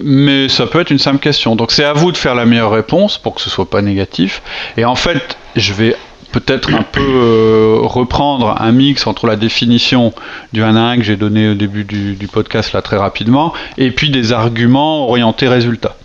mais 0.00 0.48
ça 0.48 0.66
peut 0.66 0.80
être 0.80 0.90
une 0.90 0.98
simple 0.98 1.18
question. 1.18 1.56
Donc 1.56 1.72
c'est 1.72 1.84
à 1.84 1.92
vous 1.92 2.12
de 2.12 2.16
faire 2.16 2.34
la 2.34 2.46
meilleure 2.46 2.72
réponse 2.72 3.18
pour 3.18 3.34
que 3.34 3.40
ce 3.40 3.50
soit 3.50 3.68
pas 3.68 3.82
négatif. 3.82 4.42
Et 4.76 4.84
en 4.84 4.96
fait, 4.96 5.36
je 5.56 5.72
vais 5.72 5.96
peut-être 6.32 6.74
un 6.74 6.82
peu 6.82 7.00
euh, 7.00 7.78
reprendre 7.82 8.56
un 8.60 8.72
mix 8.72 9.06
entre 9.06 9.26
la 9.26 9.36
définition 9.36 10.12
du 10.52 10.62
1 10.62 10.76
à 10.76 10.80
1 10.80 10.96
que 10.96 11.02
j'ai 11.02 11.16
donné 11.16 11.50
au 11.50 11.54
début 11.54 11.84
du, 11.84 12.14
du, 12.14 12.26
podcast 12.26 12.72
là 12.72 12.82
très 12.82 12.96
rapidement 12.96 13.52
et 13.78 13.90
puis 13.90 14.10
des 14.10 14.32
arguments 14.32 15.08
orientés 15.08 15.48
résultats. 15.48 15.96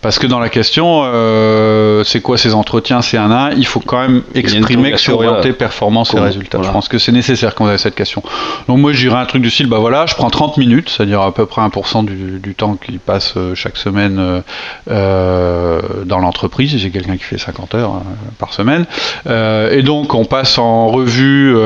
Parce 0.00 0.18
que 0.18 0.26
dans 0.26 0.38
la 0.38 0.48
question, 0.48 1.02
euh, 1.04 2.04
c'est 2.04 2.20
quoi 2.20 2.38
ces 2.38 2.54
entretiens, 2.54 3.02
c'est 3.02 3.16
un 3.16 3.30
A, 3.30 3.50
il 3.56 3.66
faut 3.66 3.80
quand 3.80 4.00
même 4.00 4.22
exprimer 4.34 4.92
que 4.92 4.98
c'est 4.98 5.12
orienté 5.12 5.52
performance 5.52 6.14
et 6.14 6.20
résultats. 6.20 6.60
Je 6.62 6.70
pense 6.70 6.88
que 6.88 6.98
c'est 6.98 7.12
nécessaire 7.12 7.54
quand 7.54 7.64
vous 7.64 7.70
avez 7.70 7.78
cette 7.78 7.94
question. 7.94 8.22
Donc 8.68 8.78
moi, 8.78 8.92
je 8.92 9.00
dirais 9.00 9.18
un 9.18 9.26
truc 9.26 9.42
du 9.42 9.50
style, 9.50 9.66
bah 9.66 9.78
voilà, 9.78 10.06
je 10.06 10.14
prends 10.14 10.30
30 10.30 10.56
minutes, 10.56 10.88
c'est-à-dire 10.88 11.20
à 11.22 11.34
peu 11.34 11.46
près 11.46 11.62
1% 11.62 12.04
du, 12.04 12.38
du, 12.38 12.54
temps 12.54 12.76
qui 12.76 12.98
passe 12.98 13.34
euh, 13.36 13.54
chaque 13.54 13.76
semaine 13.76 14.42
euh, 14.90 15.80
dans 16.04 16.18
l'entreprise. 16.18 16.76
J'ai 16.76 16.90
quelqu'un 16.90 17.16
qui 17.16 17.24
fait 17.24 17.38
50 17.38 17.74
heures 17.74 17.94
euh, 17.94 18.30
par 18.38 18.52
semaine. 18.52 18.86
Et 19.26 19.82
donc, 19.82 20.14
on 20.14 20.24
passe 20.24 20.58
en 20.58 20.88
revue 20.88 21.56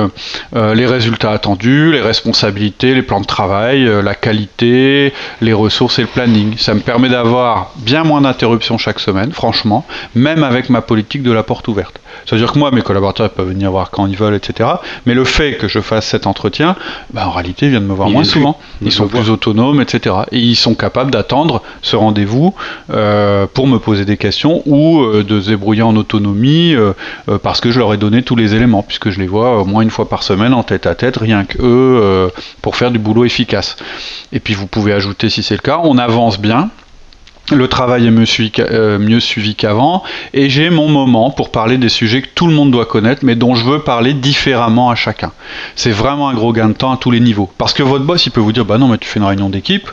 les 0.55 0.87
résultats 0.87 1.31
attendus, 1.31 1.93
les 1.93 2.01
responsabilités, 2.01 2.95
les 2.95 3.03
plans 3.03 3.21
de 3.21 3.27
travail, 3.27 3.89
la 4.03 4.15
qualité, 4.15 5.13
les 5.41 5.53
ressources 5.53 5.99
et 5.99 6.03
le 6.03 6.09
planning. 6.09 6.57
Ça 6.59 6.75
me 6.75 6.81
permet 6.81 7.09
d'avoir 7.09 7.73
bien 7.77 7.92
moins 8.01 8.23
d'interruptions 8.23 8.79
chaque 8.79 9.01
semaine, 9.01 9.33
franchement, 9.33 9.85
même 10.15 10.43
avec 10.45 10.71
ma 10.71 10.81
politique 10.81 11.23
de 11.23 11.33
la 11.33 11.43
porte 11.43 11.69
ouverte. 11.69 12.01
C'est-à-dire 12.27 12.53
que 12.53 12.59
moi, 12.59 12.71
mes 12.71 12.83
collaborateurs 12.83 13.31
peuvent 13.31 13.49
venir 13.49 13.71
voir 13.71 13.91
quand 13.91 14.07
ils 14.07 14.17
veulent, 14.17 14.35
etc. 14.35 14.69
Mais 15.07 15.15
le 15.15 15.25
fait 15.25 15.57
que 15.57 15.69
je 15.69 15.81
fasse 15.81 16.07
cet 16.07 16.27
entretien, 16.27 16.77
bah, 17.13 17.27
en 17.27 17.31
réalité, 17.31 17.67
ils 17.67 17.71
viennent 17.71 17.87
me 17.87 17.95
voir 17.95 18.11
moins 18.11 18.25
souvent. 18.25 18.59
Ils, 18.81 18.93
sont 18.93 19.09
plus 19.09 19.31
autonomes, 19.31 19.81
etc. 19.81 20.17
Et 20.33 20.39
ils 20.39 20.57
sont 20.57 20.75
capables 20.75 21.11
d'attendre 21.11 21.63
ce 21.83 21.97
rendez-vous 21.97 22.55
euh, 22.91 23.47
pour 23.53 23.67
me 23.67 23.79
poser 23.79 24.05
des 24.05 24.17
questions 24.17 24.63
ou 24.67 25.03
euh, 25.03 25.25
de 25.25 25.41
se 25.41 25.51
débrouiller 25.51 25.83
en 25.83 25.97
autonomie 25.97 26.75
euh, 26.75 26.93
parce 27.43 27.61
que 27.61 27.71
je 27.71 27.79
leur 27.79 27.93
ai 27.93 27.97
donné 27.97 28.23
tous 28.23 28.37
les 28.37 28.55
éléments, 28.55 28.83
puisque 28.83 29.11
je 29.11 29.21
les 29.21 29.27
vois 29.27 29.61
au 29.61 29.65
moins 29.65 29.83
une 29.83 29.91
fois 29.91 30.09
par 30.09 30.23
semaine 30.23 30.55
en 30.55 30.63
tête 30.63 30.87
à 30.87 30.95
tête, 30.95 31.17
rien 31.17 31.45
qu'eux, 31.45 32.31
pour 32.61 32.77
faire 32.77 32.91
du 32.91 32.99
boulot 32.99 33.25
efficace. 33.25 33.77
Et 34.33 34.41
puis 34.41 34.55
vous 34.55 34.67
pouvez 34.67 34.93
ajouter, 34.93 35.31
si 35.31 35.43
c'est 35.43 35.55
le 35.55 35.61
cas, 35.61 35.81
on 35.83 35.99
avance 35.99 36.39
bien 36.39 36.71
le 37.51 37.69
travail 37.69 38.07
est 38.07 38.61
euh, 38.61 38.99
mieux 38.99 39.21
suivi, 39.21 39.55
qu'avant, 39.55 40.03
et 40.33 40.49
j'ai 40.49 40.71
mon 40.71 40.89
moment 40.89 41.31
pour 41.31 41.51
parler 41.51 41.77
des 41.77 41.89
sujets 41.89 42.23
que 42.23 42.29
tout 42.35 42.47
le 42.47 42.55
monde 42.55 42.71
doit 42.71 42.87
connaître, 42.87 43.25
mais 43.25 43.35
dont 43.35 43.55
je 43.55 43.65
veux 43.65 43.81
parler 43.81 44.15
différemment 44.15 44.91
à 44.91 44.95
chacun. 44.95 45.33
C'est 45.75 45.91
vraiment 45.91 46.29
un 46.29 46.35
gros 46.35 46.53
gain 46.53 46.69
de 46.69 46.75
temps 46.75 46.93
à 46.93 46.97
tous 46.97 47.11
les 47.11 47.21
niveaux. 47.21 47.51
Parce 47.59 47.73
que 47.73 47.83
votre 47.83 48.05
boss, 48.05 48.27
il 48.27 48.31
peut 48.31 48.41
vous 48.41 48.53
dire, 48.53 48.65
bah 48.65 48.79
non, 48.79 48.89
mais 48.89 48.99
tu 48.99 49.09
fais 49.09 49.19
une 49.19 49.27
réunion 49.27 49.51
d'équipe, 49.51 49.91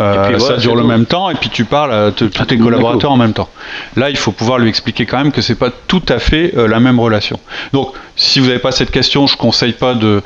euh, 0.00 0.38
ça 0.38 0.56
dure 0.56 0.76
le 0.76 0.84
même 0.84 1.06
temps 1.06 1.28
et 1.28 1.34
puis 1.34 1.50
tu 1.50 1.64
parles 1.64 1.92
à 1.92 2.12
tous 2.12 2.28
tes 2.28 2.58
collaborateurs 2.58 3.10
en 3.10 3.16
même 3.16 3.32
temps. 3.32 3.48
Là, 3.96 4.10
il 4.10 4.16
faut 4.16 4.32
pouvoir 4.32 4.58
lui 4.58 4.68
expliquer 4.68 5.06
quand 5.06 5.18
même 5.18 5.32
que 5.32 5.40
c'est 5.40 5.56
pas 5.56 5.70
tout 5.70 6.02
à 6.08 6.18
fait 6.18 6.54
euh, 6.56 6.68
la 6.68 6.78
même 6.78 7.00
relation. 7.00 7.40
Donc, 7.72 7.92
si 8.14 8.40
vous 8.40 8.46
n'avez 8.46 8.58
pas 8.58 8.72
cette 8.72 8.90
question, 8.90 9.26
je 9.26 9.36
conseille 9.36 9.72
pas 9.72 9.94
de 9.94 10.22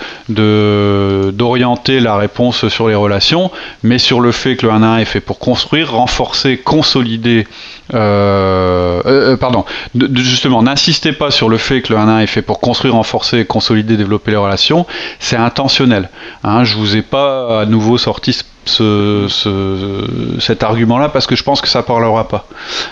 d'orienter 1.30 2.00
la 2.00 2.16
réponse 2.16 2.68
sur 2.68 2.88
les 2.88 2.94
relations, 2.94 3.50
mais 3.82 3.98
sur 3.98 4.20
le 4.20 4.32
fait 4.32 4.56
que 4.56 4.66
le 4.66 4.72
1 4.72 4.82
à 4.82 4.86
1 4.86 4.98
est 4.98 5.04
fait 5.04 5.20
pour 5.20 5.38
construire, 5.38 5.92
renforcer, 5.92 6.56
consolider. 6.58 7.46
Euh, 7.94 9.36
pardon, 9.36 9.64
justement, 10.14 10.62
n'insistez 10.62 11.12
pas 11.12 11.30
sur 11.30 11.48
le 11.48 11.58
fait 11.58 11.82
que 11.82 11.92
le 11.92 11.98
1 11.98 12.08
à 12.08 12.12
1 12.12 12.18
est 12.20 12.26
fait 12.26 12.42
pour 12.42 12.60
construire, 12.60 12.94
renforcer, 12.94 13.44
consolider, 13.44 13.96
développer 13.96 14.30
les 14.30 14.36
relations. 14.38 14.86
C'est 15.18 15.36
intentionnel. 15.36 16.08
Hein, 16.44 16.64
je 16.64 16.76
vous 16.76 16.96
ai 16.96 17.02
pas 17.02 17.60
à 17.60 17.66
nouveau 17.66 17.98
sorti 17.98 18.32
ce, 18.64 19.26
cet 20.40 20.62
argument-là 20.62 21.08
parce 21.08 21.26
que 21.26 21.36
je 21.36 21.42
pense 21.42 21.60
que 21.60 21.68
ça 21.68 21.82
parlera 21.82 22.28
pas. 22.28 22.46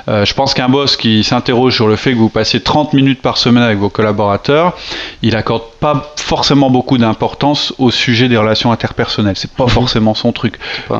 Euh, 0.09 0.25
je 0.25 0.35
pense 0.35 0.55
qu'un 0.55 0.69
boss 0.69 0.97
qui 0.97 1.23
s'interroge 1.25 1.75
sur 1.75 1.89
le 1.89 1.97
fait 1.97 2.12
que 2.12 2.19
vous 2.19 2.29
passez 2.29 2.61
30 2.61 2.93
minutes 2.93 3.23
par 3.23 3.39
semaine 3.39 3.62
avec 3.62 3.79
vos 3.79 3.89
collaborateurs, 3.89 4.77
il 5.23 5.37
accorde 5.37 5.62
pas 5.81 6.12
forcément 6.17 6.71
beaucoup 6.71 6.99
d'importance 6.99 7.73
au 7.79 7.91
sujet 7.91 8.29
des 8.29 8.37
relations 8.37 8.73
interpersonnelles. 8.73 9.37
C'est 9.37 9.53
pas 9.53 9.65
mhm. 9.65 9.71
forcément 9.71 10.15
son 10.15 10.33
truc. 10.33 10.59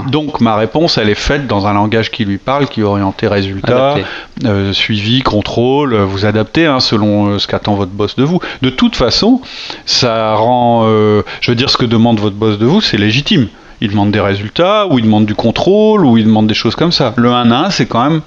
Donc 0.09 0.41
ma 0.41 0.57
réponse, 0.57 0.99
elle 0.99 1.11
est 1.11 1.15
faite 1.15 1.47
dans 1.47 1.67
un 1.67 1.75
langage 1.75 2.11
qui 2.11 2.25
lui 2.25 2.39
parle, 2.39 2.67
qui 2.67 2.81
est 2.81 2.85
orienté 2.85 3.27
résultat, 3.27 3.97
euh, 4.45 4.73
suivi, 4.73 5.23
contrôle. 5.23 5.95
Vous 5.95 6.27
adaptez 6.27 6.67
hein, 6.67 6.81
selon 6.81 7.27
euh, 7.27 7.39
ce 7.39 7.47
qu'attend 7.47 7.75
votre 7.75 7.93
boss 7.93 8.17
de 8.17 8.25
vous. 8.25 8.41
De 8.63 8.71
toute 8.71 8.97
façon, 8.97 9.41
ça 9.85 10.35
rend, 10.35 10.85
je 11.41 11.51
veux 11.51 11.55
dire, 11.55 11.71
ce 11.71 11.77
que 11.77 11.87
demande 11.87 12.21
votre 12.21 12.37
boss 12.37 12.59
de 12.59 12.67
vous, 12.67 12.81
c'est 12.81 12.97
légitime 12.97 13.49
il 13.81 13.91
demande 13.91 14.11
des 14.11 14.21
résultats, 14.21 14.87
ou 14.87 14.99
il 14.99 15.05
demande 15.05 15.27
du 15.27 15.35
contrôle, 15.35 16.05
ou 16.05 16.19
il 16.19 16.25
demande 16.25 16.47
des 16.47 16.55
choses 16.55 16.75
comme 16.75 16.93
ça. 16.93 17.15
Le 17.17 17.33
1 17.33 17.51
à 17.51 17.67
1, 17.67 17.71
c'est 17.71 17.87
quand 17.87 18.09
même 18.09 18.21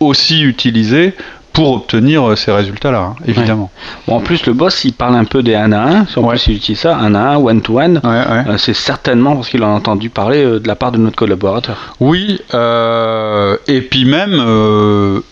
aussi 0.00 0.42
utilisé 0.42 1.14
pour 1.52 1.72
obtenir 1.72 2.28
euh, 2.28 2.36
ces 2.36 2.52
résultats-là, 2.52 3.00
hein, 3.00 3.16
évidemment. 3.26 3.70
en 4.06 4.20
plus, 4.20 4.46
le 4.46 4.52
boss, 4.52 4.84
il 4.84 4.92
parle 4.92 5.16
un 5.16 5.24
peu 5.24 5.42
des 5.42 5.54
1 5.54 5.72
à 5.72 5.82
1, 5.82 6.06
si 6.06 6.18
on 6.18 6.32
il 6.32 6.54
utilise 6.54 6.80
ça, 6.80 6.96
1 6.96 7.14
à 7.14 7.34
1, 7.34 7.36
one-to-one, 7.38 8.00
euh, 8.04 8.56
c'est 8.56 8.74
certainement 8.74 9.34
parce 9.34 9.48
qu'il 9.48 9.62
en 9.64 9.74
a 9.74 9.76
entendu 9.76 10.10
parler 10.10 10.44
euh, 10.44 10.60
de 10.60 10.68
la 10.68 10.76
part 10.76 10.92
de 10.92 10.98
notre 10.98 11.16
collaborateur. 11.16 11.94
Oui, 12.00 12.40
et 12.52 13.80
puis 13.82 14.04
même 14.04 15.22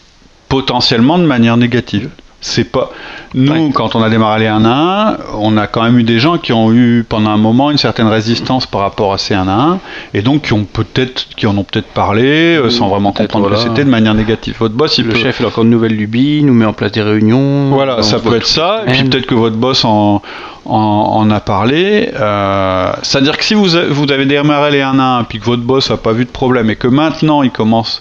potentiellement 0.48 1.18
de 1.18 1.24
manière 1.24 1.56
négative 1.56 2.10
c'est 2.40 2.64
pas 2.64 2.90
nous 3.34 3.70
quand 3.70 3.96
on 3.96 4.02
a 4.02 4.08
démarré 4.08 4.40
les 4.40 4.46
1 4.46 4.64
à 4.64 5.10
1 5.10 5.16
on 5.40 5.56
a 5.56 5.66
quand 5.66 5.82
même 5.82 5.98
eu 5.98 6.04
des 6.04 6.20
gens 6.20 6.38
qui 6.38 6.52
ont 6.52 6.72
eu 6.72 7.04
pendant 7.08 7.30
un 7.30 7.36
moment 7.36 7.70
une 7.72 7.78
certaine 7.78 8.06
résistance 8.06 8.64
par 8.64 8.82
rapport 8.82 9.12
à 9.12 9.18
ces 9.18 9.34
1 9.34 9.48
à 9.48 9.52
1 9.52 9.80
et 10.14 10.22
donc 10.22 10.42
qui 10.42 10.52
ont 10.52 10.64
peut-être 10.64 11.26
qui 11.36 11.46
en 11.46 11.56
ont 11.58 11.64
peut-être 11.64 11.88
parlé 11.88 12.56
euh, 12.56 12.70
sans 12.70 12.88
vraiment 12.88 13.12
comprendre 13.12 13.50
que 13.50 13.56
c'était 13.56 13.84
de 13.84 13.90
manière 13.90 14.14
négative. 14.14 14.56
Votre 14.60 14.74
boss 14.74 14.98
il 14.98 15.06
le 15.06 15.14
chef 15.14 15.40
il 15.40 15.46
a 15.46 15.48
encore 15.48 15.64
une 15.64 15.70
nouvelle 15.70 15.96
lubie 15.96 16.42
nous 16.44 16.54
met 16.54 16.64
en 16.64 16.72
place 16.72 16.92
des 16.92 17.02
réunions. 17.02 17.70
Voilà 17.70 18.02
ça 18.02 18.20
peut 18.20 18.36
être 18.36 18.46
ça 18.46 18.82
et 18.86 18.92
puis 18.92 19.04
peut-être 19.04 19.26
que 19.26 19.34
votre 19.34 19.56
boss 19.56 19.84
en, 19.84 20.22
en, 20.64 21.30
a 21.30 21.40
parlé 21.40 22.10
euh, 22.14 22.92
c'est 23.02 23.18
à 23.18 23.20
dire 23.20 23.36
que 23.36 23.44
si 23.44 23.54
vous, 23.54 23.70
vous 23.90 24.12
avez 24.12 24.26
démarré 24.26 24.70
les 24.70 24.82
1 24.82 24.98
à 25.00 25.18
1 25.18 25.24
puis 25.24 25.40
que 25.40 25.44
votre 25.44 25.62
boss 25.62 25.90
a 25.90 25.96
pas 25.96 26.12
vu 26.12 26.24
de 26.24 26.30
problème 26.30 26.70
et 26.70 26.76
que 26.76 26.86
maintenant 26.88 27.42
il 27.42 27.50
commence 27.50 28.00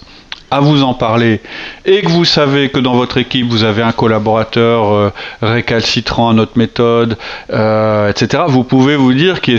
à 0.50 0.60
vous 0.60 0.82
en 0.82 0.94
parler 0.94 1.40
et 1.84 2.00
que 2.02 2.08
vous 2.08 2.24
savez 2.24 2.70
que 2.70 2.78
dans 2.78 2.94
votre 2.94 3.18
équipe 3.18 3.46
vous 3.48 3.64
avez 3.64 3.82
un 3.82 3.92
collaborateur 3.92 4.92
euh, 4.92 5.10
récalcitrant 5.42 6.30
à 6.30 6.32
notre 6.32 6.56
méthode, 6.56 7.16
euh, 7.52 8.08
etc., 8.08 8.44
vous 8.48 8.64
pouvez 8.64 8.96
vous 8.96 9.12
dire 9.12 9.40
qu'il 9.40 9.56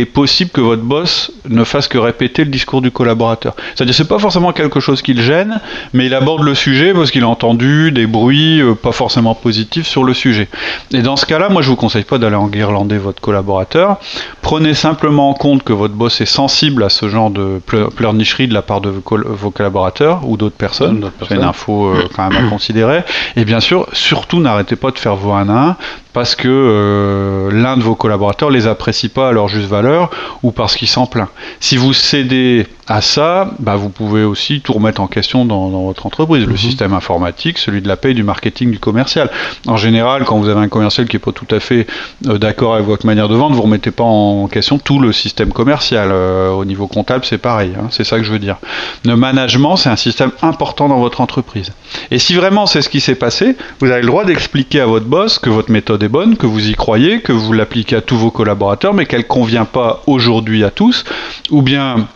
est, 0.00 0.04
possible 0.06 0.50
que 0.50 0.60
votre 0.60 0.82
boss 0.82 1.32
ne 1.48 1.64
fasse 1.64 1.88
que 1.88 1.98
répéter 1.98 2.44
le 2.44 2.50
discours 2.50 2.82
du 2.82 2.90
collaborateur. 2.90 3.54
C'est-à-dire 3.74 3.94
c'est 3.94 4.08
pas 4.08 4.18
forcément 4.18 4.52
quelque 4.52 4.80
chose 4.80 5.02
qui 5.02 5.14
le 5.14 5.22
gêne, 5.22 5.60
mais 5.92 6.06
il 6.06 6.14
aborde 6.14 6.42
le 6.42 6.54
sujet 6.54 6.92
parce 6.94 7.10
qu'il 7.10 7.24
a 7.24 7.28
entendu 7.28 7.92
des 7.92 8.06
bruits 8.06 8.60
euh, 8.60 8.74
pas 8.74 8.92
forcément 8.92 9.34
positifs 9.34 9.86
sur 9.86 10.04
le 10.04 10.14
sujet. 10.14 10.48
Et 10.92 11.02
dans 11.02 11.16
ce 11.16 11.26
cas-là, 11.26 11.50
moi 11.50 11.62
je 11.62 11.68
vous 11.68 11.76
conseille 11.76 12.04
pas 12.04 12.18
d'aller 12.18 12.36
enguirlander 12.36 12.98
votre 12.98 13.20
collaborateur. 13.20 13.98
Prenez 14.40 14.74
simplement 14.74 15.30
en 15.30 15.34
compte 15.34 15.62
que 15.62 15.72
votre 15.72 15.94
boss 15.94 16.20
est 16.20 16.26
sensible 16.26 16.82
à 16.82 16.88
ce 16.88 17.08
genre 17.08 17.30
de 17.30 17.60
pleurnicherie 17.96 18.48
de 18.48 18.54
la 18.54 18.62
part 18.62 18.80
de 18.80 18.90
vos 18.90 19.50
collaborateurs 19.50 20.21
ou 20.22 20.36
d'autres 20.36 20.56
personnes. 20.56 21.10
C'est 21.28 21.34
une 21.34 21.42
info 21.42 21.88
euh, 21.88 22.08
quand 22.14 22.30
même 22.30 22.46
à 22.46 22.48
considérer. 22.48 23.04
Et 23.36 23.44
bien 23.44 23.60
sûr, 23.60 23.86
surtout 23.92 24.40
n'arrêtez 24.40 24.76
pas 24.76 24.90
de 24.90 24.98
faire 24.98 25.16
vos 25.16 25.32
1 25.32 25.48
à 25.48 25.68
1 25.70 25.76
parce 26.12 26.34
que 26.34 26.48
euh, 26.48 27.50
l'un 27.50 27.76
de 27.76 27.82
vos 27.82 27.94
collaborateurs 27.94 28.50
les 28.50 28.66
apprécie 28.66 29.08
pas 29.08 29.28
à 29.28 29.32
leur 29.32 29.48
juste 29.48 29.68
valeur 29.68 30.10
ou 30.42 30.52
parce 30.52 30.76
qu'il 30.76 30.88
s'en 30.88 31.06
plaint. 31.06 31.28
Si 31.60 31.76
vous 31.76 31.92
cédez 31.92 32.66
à 32.88 33.00
ça, 33.00 33.50
bah 33.60 33.76
vous 33.76 33.90
pouvez 33.90 34.24
aussi 34.24 34.60
tout 34.60 34.72
remettre 34.72 35.00
en 35.00 35.06
question 35.06 35.44
dans, 35.44 35.68
votre 35.70 36.06
entreprise, 36.06 36.44
le 36.44 36.52
mhm. 36.52 36.56
système 36.56 36.92
informatique, 36.92 37.58
celui 37.58 37.80
de 37.80 37.88
la 37.88 37.96
paye, 37.96 38.14
du 38.14 38.24
marketing, 38.24 38.70
du 38.72 38.78
commercial. 38.78 39.30
En 39.66 39.76
général, 39.76 40.24
quand 40.24 40.38
vous 40.38 40.48
avez 40.48 40.60
un 40.60 40.68
commercial 40.68 41.06
qui 41.06 41.16
est 41.16 41.20
pas 41.20 41.32
tout 41.32 41.46
à 41.54 41.60
fait 41.60 41.86
euh, 42.26 42.38
d'accord 42.38 42.74
avec 42.74 42.86
votre 42.86 43.06
manière 43.06 43.28
de 43.28 43.36
vendre, 43.36 43.54
vous 43.54 43.62
remettez 43.62 43.92
pas 43.92 44.04
en 44.04 44.48
question 44.48 44.78
tout 44.78 44.98
le 44.98 45.12
système 45.12 45.52
commercial. 45.52 46.08
Euh, 46.10 46.50
au 46.50 46.64
niveau 46.64 46.88
comptable, 46.88 47.24
c'est 47.24 47.38
pareil. 47.38 47.72
Hein, 47.78 47.86
c'est 47.90 48.04
ça 48.04 48.18
que 48.18 48.24
je 48.24 48.32
veux 48.32 48.40
dire. 48.40 48.56
Le 49.04 49.16
management, 49.16 49.76
c'est 49.76 49.88
un 49.88 49.96
système 49.96 50.32
important 50.42 50.88
dans 50.88 50.98
votre 50.98 51.20
entreprise. 51.20 51.72
Et 52.10 52.18
si 52.18 52.34
vraiment 52.34 52.66
c'est 52.66 52.82
ce 52.82 52.88
qui 52.88 53.00
s'est 53.00 53.14
passé, 53.14 53.56
vous 53.80 53.90
avez 53.90 54.00
le 54.00 54.08
droit 54.08 54.24
d'expliquer 54.24 54.80
à 54.80 54.86
votre 54.86 55.06
boss 55.06 55.38
que 55.38 55.50
votre 55.50 55.70
méthode 55.70 56.02
est 56.02 56.08
bonne, 56.08 56.36
que 56.36 56.46
vous 56.46 56.68
y 56.68 56.74
croyez, 56.74 57.20
que 57.20 57.32
vous 57.32 57.52
l'appliquez 57.52 57.96
à 57.96 58.00
tous 58.00 58.16
vos 58.16 58.30
collaborateurs, 58.30 58.92
mais 58.92 59.06
qu'elle 59.06 59.26
convient 59.26 59.64
pas 59.64 60.02
aujourd'hui 60.06 60.64
à 60.64 60.70
tous, 60.70 61.04
ou 61.50 61.62
bien 61.62 62.08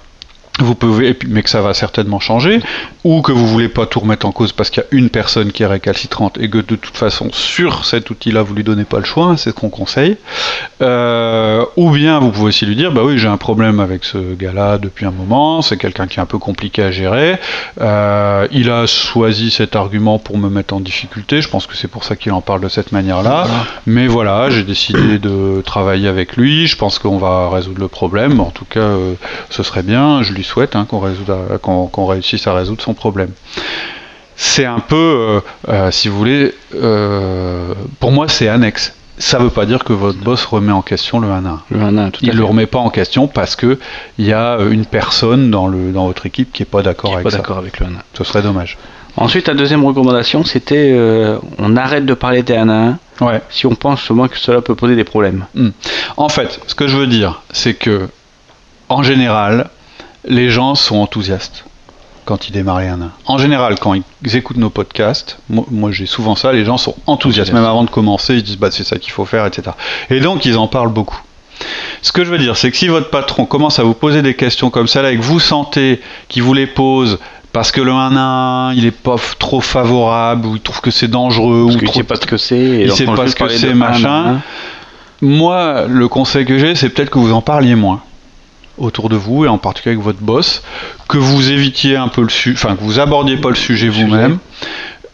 vous 0.60 0.74
pouvez, 0.74 1.16
mais 1.28 1.42
que 1.42 1.50
ça 1.50 1.60
va 1.60 1.74
certainement 1.74 2.20
changer, 2.20 2.60
ou 3.04 3.20
que 3.20 3.32
vous 3.32 3.46
voulez 3.46 3.68
pas 3.68 3.86
tout 3.86 4.00
remettre 4.00 4.26
en 4.26 4.32
cause 4.32 4.52
parce 4.52 4.70
qu'il 4.70 4.82
y 4.82 4.86
a 4.86 4.98
une 4.98 5.10
personne 5.10 5.52
qui 5.52 5.62
est 5.62 5.66
récalcitrante 5.66 6.38
et 6.38 6.48
que 6.48 6.58
de 6.58 6.76
toute 6.76 6.96
façon 6.96 7.28
sur 7.32 7.84
cet 7.84 8.10
outil-là 8.10 8.42
vous 8.42 8.54
lui 8.54 8.64
donnez 8.64 8.84
pas 8.84 8.98
le 8.98 9.04
choix, 9.04 9.26
hein, 9.26 9.36
c'est 9.36 9.50
ce 9.50 9.54
qu'on 9.54 9.68
conseille. 9.68 10.16
Euh, 10.82 11.64
ou 11.76 11.90
bien 11.90 12.18
vous 12.18 12.30
pouvez 12.30 12.48
aussi 12.48 12.66
lui 12.66 12.76
dire, 12.76 12.92
bah 12.92 13.02
oui 13.04 13.18
j'ai 13.18 13.28
un 13.28 13.36
problème 13.36 13.80
avec 13.80 14.04
ce 14.04 14.34
gars-là 14.34 14.78
depuis 14.78 15.04
un 15.04 15.10
moment, 15.10 15.62
c'est 15.62 15.76
quelqu'un 15.76 16.06
qui 16.06 16.18
est 16.18 16.22
un 16.22 16.26
peu 16.26 16.38
compliqué 16.38 16.82
à 16.82 16.90
gérer, 16.90 17.38
euh, 17.80 18.48
il 18.50 18.70
a 18.70 18.86
choisi 18.86 19.50
cet 19.50 19.76
argument 19.76 20.18
pour 20.18 20.38
me 20.38 20.48
mettre 20.48 20.74
en 20.74 20.80
difficulté, 20.80 21.42
je 21.42 21.48
pense 21.48 21.66
que 21.66 21.76
c'est 21.76 21.88
pour 21.88 22.04
ça 22.04 22.16
qu'il 22.16 22.32
en 22.32 22.40
parle 22.40 22.60
de 22.60 22.68
cette 22.68 22.92
manière-là, 22.92 23.46
mais 23.86 24.06
voilà, 24.06 24.48
j'ai 24.50 24.62
décidé 24.62 25.18
de 25.18 25.62
travailler 25.64 26.08
avec 26.08 26.36
lui, 26.36 26.66
je 26.66 26.76
pense 26.76 26.98
qu'on 26.98 27.18
va 27.18 27.50
résoudre 27.50 27.80
le 27.80 27.88
problème, 27.88 28.40
en 28.40 28.50
tout 28.50 28.64
cas 28.64 28.80
euh, 28.80 29.14
ce 29.50 29.62
serait 29.62 29.82
bien, 29.82 30.22
je 30.22 30.32
lui 30.32 30.45
souhaite 30.46 30.76
hein, 30.76 30.86
qu'on 30.86 32.06
réussisse 32.06 32.46
à 32.46 32.54
résoudre 32.54 32.82
son 32.82 32.94
problème. 32.94 33.30
C'est 34.36 34.66
un 34.66 34.80
peu, 34.80 34.96
euh, 34.96 35.40
euh, 35.68 35.90
si 35.90 36.08
vous 36.08 36.18
voulez, 36.18 36.54
euh, 36.74 37.72
pour 38.00 38.12
moi 38.12 38.28
c'est 38.28 38.48
annexe. 38.48 38.94
Ça 39.18 39.38
ne 39.38 39.44
veut 39.44 39.50
pas 39.50 39.64
dire 39.64 39.82
que 39.82 39.94
votre 39.94 40.18
boss 40.18 40.44
remet 40.44 40.72
en 40.72 40.82
question 40.82 41.20
le 41.20 41.28
1 41.28 41.46
à 41.46 41.48
1. 41.48 42.10
Il 42.20 42.28
ne 42.28 42.32
le 42.34 42.44
remet 42.44 42.66
pas 42.66 42.80
en 42.80 42.90
question 42.90 43.28
parce 43.28 43.56
qu'il 43.56 43.78
y 44.18 44.34
a 44.34 44.58
une 44.70 44.84
personne 44.84 45.50
dans, 45.50 45.68
le, 45.68 45.90
dans 45.90 46.06
votre 46.06 46.26
équipe 46.26 46.52
qui 46.52 46.60
n'est 46.60 46.66
pas 46.66 46.82
d'accord 46.82 47.16
avec, 47.16 47.26
avec 47.34 47.80
le 47.80 47.86
1 47.86 47.88
à 47.88 47.92
1. 47.92 48.02
Ce 48.12 48.24
serait 48.24 48.42
dommage. 48.42 48.76
Ensuite, 49.16 49.48
la 49.48 49.54
deuxième 49.54 49.86
recommandation, 49.86 50.44
c'était 50.44 50.94
on 51.58 51.76
arrête 51.78 52.04
de 52.04 52.12
parler 52.12 52.42
des 52.42 52.56
1 52.56 52.68
à 52.68 52.74
1 52.74 52.98
ouais. 53.22 53.40
si 53.48 53.64
on 53.64 53.74
pense 53.74 54.02
seulement 54.02 54.28
que 54.28 54.36
cela 54.38 54.60
peut 54.60 54.74
poser 54.74 54.96
des 54.96 55.04
problèmes. 55.04 55.46
Hmm. 55.54 55.70
En 56.18 56.28
fait, 56.28 56.60
ce 56.66 56.74
que 56.74 56.86
je 56.86 56.98
veux 56.98 57.06
dire, 57.06 57.40
c'est 57.52 57.72
que 57.72 58.10
en 58.90 59.02
général, 59.02 59.70
les 60.26 60.50
gens 60.50 60.74
sont 60.74 60.96
enthousiastes 60.96 61.64
quand 62.24 62.48
ils 62.48 62.52
démarrent 62.52 62.78
un 62.78 63.02
an. 63.02 63.10
En 63.26 63.38
général, 63.38 63.78
quand 63.78 63.94
ils 63.94 64.36
écoutent 64.36 64.56
nos 64.56 64.70
podcasts, 64.70 65.38
moi, 65.48 65.92
j'ai 65.92 66.06
souvent 66.06 66.34
ça, 66.34 66.52
les 66.52 66.64
gens 66.64 66.76
sont 66.76 66.96
enthousiastes. 67.06 67.52
Même 67.52 67.64
avant 67.64 67.84
de 67.84 67.90
commencer, 67.90 68.34
ils 68.34 68.42
disent 68.42 68.58
bah, 68.58 68.70
c'est 68.72 68.84
ça 68.84 68.98
qu'il 68.98 69.12
faut 69.12 69.24
faire, 69.24 69.46
etc. 69.46 69.70
Et 70.10 70.20
donc, 70.20 70.44
ils 70.44 70.58
en 70.58 70.66
parlent 70.66 70.92
beaucoup. 70.92 71.20
Ce 72.02 72.12
que 72.12 72.24
je 72.24 72.30
veux 72.30 72.38
dire, 72.38 72.56
c'est 72.56 72.70
que 72.70 72.76
si 72.76 72.88
votre 72.88 73.10
patron 73.10 73.46
commence 73.46 73.78
à 73.78 73.84
vous 73.84 73.94
poser 73.94 74.22
des 74.22 74.34
questions 74.34 74.70
comme 74.70 74.88
ça, 74.88 75.02
là, 75.02 75.12
et 75.12 75.16
que 75.16 75.22
vous 75.22 75.40
sentez 75.40 76.00
qu'il 76.28 76.42
vous 76.42 76.52
les 76.52 76.66
pose 76.66 77.18
parce 77.52 77.72
que 77.72 77.80
le 77.80 77.92
1 77.92 78.16
1, 78.16 78.74
il 78.74 78.84
est 78.84 78.90
pas 78.90 79.16
trop 79.38 79.62
favorable, 79.62 80.46
ou 80.46 80.56
il 80.56 80.60
trouve 80.60 80.82
que 80.82 80.90
c'est 80.90 81.08
dangereux, 81.08 81.62
ou 81.62 81.70
qu'il 81.70 81.88
ne 81.88 81.92
sait 81.92 82.02
pas 82.02 82.16
ce 82.16 82.26
que 82.26 82.36
c'est, 82.36 82.82
il 82.82 82.92
sait 82.92 83.06
pas 83.06 83.28
ce 83.28 83.34
que 83.34 83.48
c'est, 83.48 83.72
machin. 83.72 84.40
Moi, 85.22 85.86
le 85.88 86.08
conseil 86.08 86.44
que 86.44 86.58
j'ai, 86.58 86.74
c'est 86.74 86.90
peut-être 86.90 87.08
que 87.08 87.18
vous 87.18 87.32
en 87.32 87.40
parliez 87.40 87.74
moins 87.74 88.02
autour 88.78 89.08
de 89.08 89.16
vous 89.16 89.44
et 89.44 89.48
en 89.48 89.58
particulier 89.58 89.94
avec 89.94 90.04
votre 90.04 90.20
boss, 90.20 90.62
que 91.08 91.18
vous 91.18 91.50
évitiez 91.50 91.96
un 91.96 92.08
peu 92.08 92.22
le 92.22 92.28
sujet, 92.28 92.56
enfin 92.56 92.76
que 92.76 92.82
vous 92.82 92.98
abordiez 92.98 93.36
pas 93.36 93.48
le 93.48 93.54
sujet 93.54 93.88
vous-même. 93.88 94.38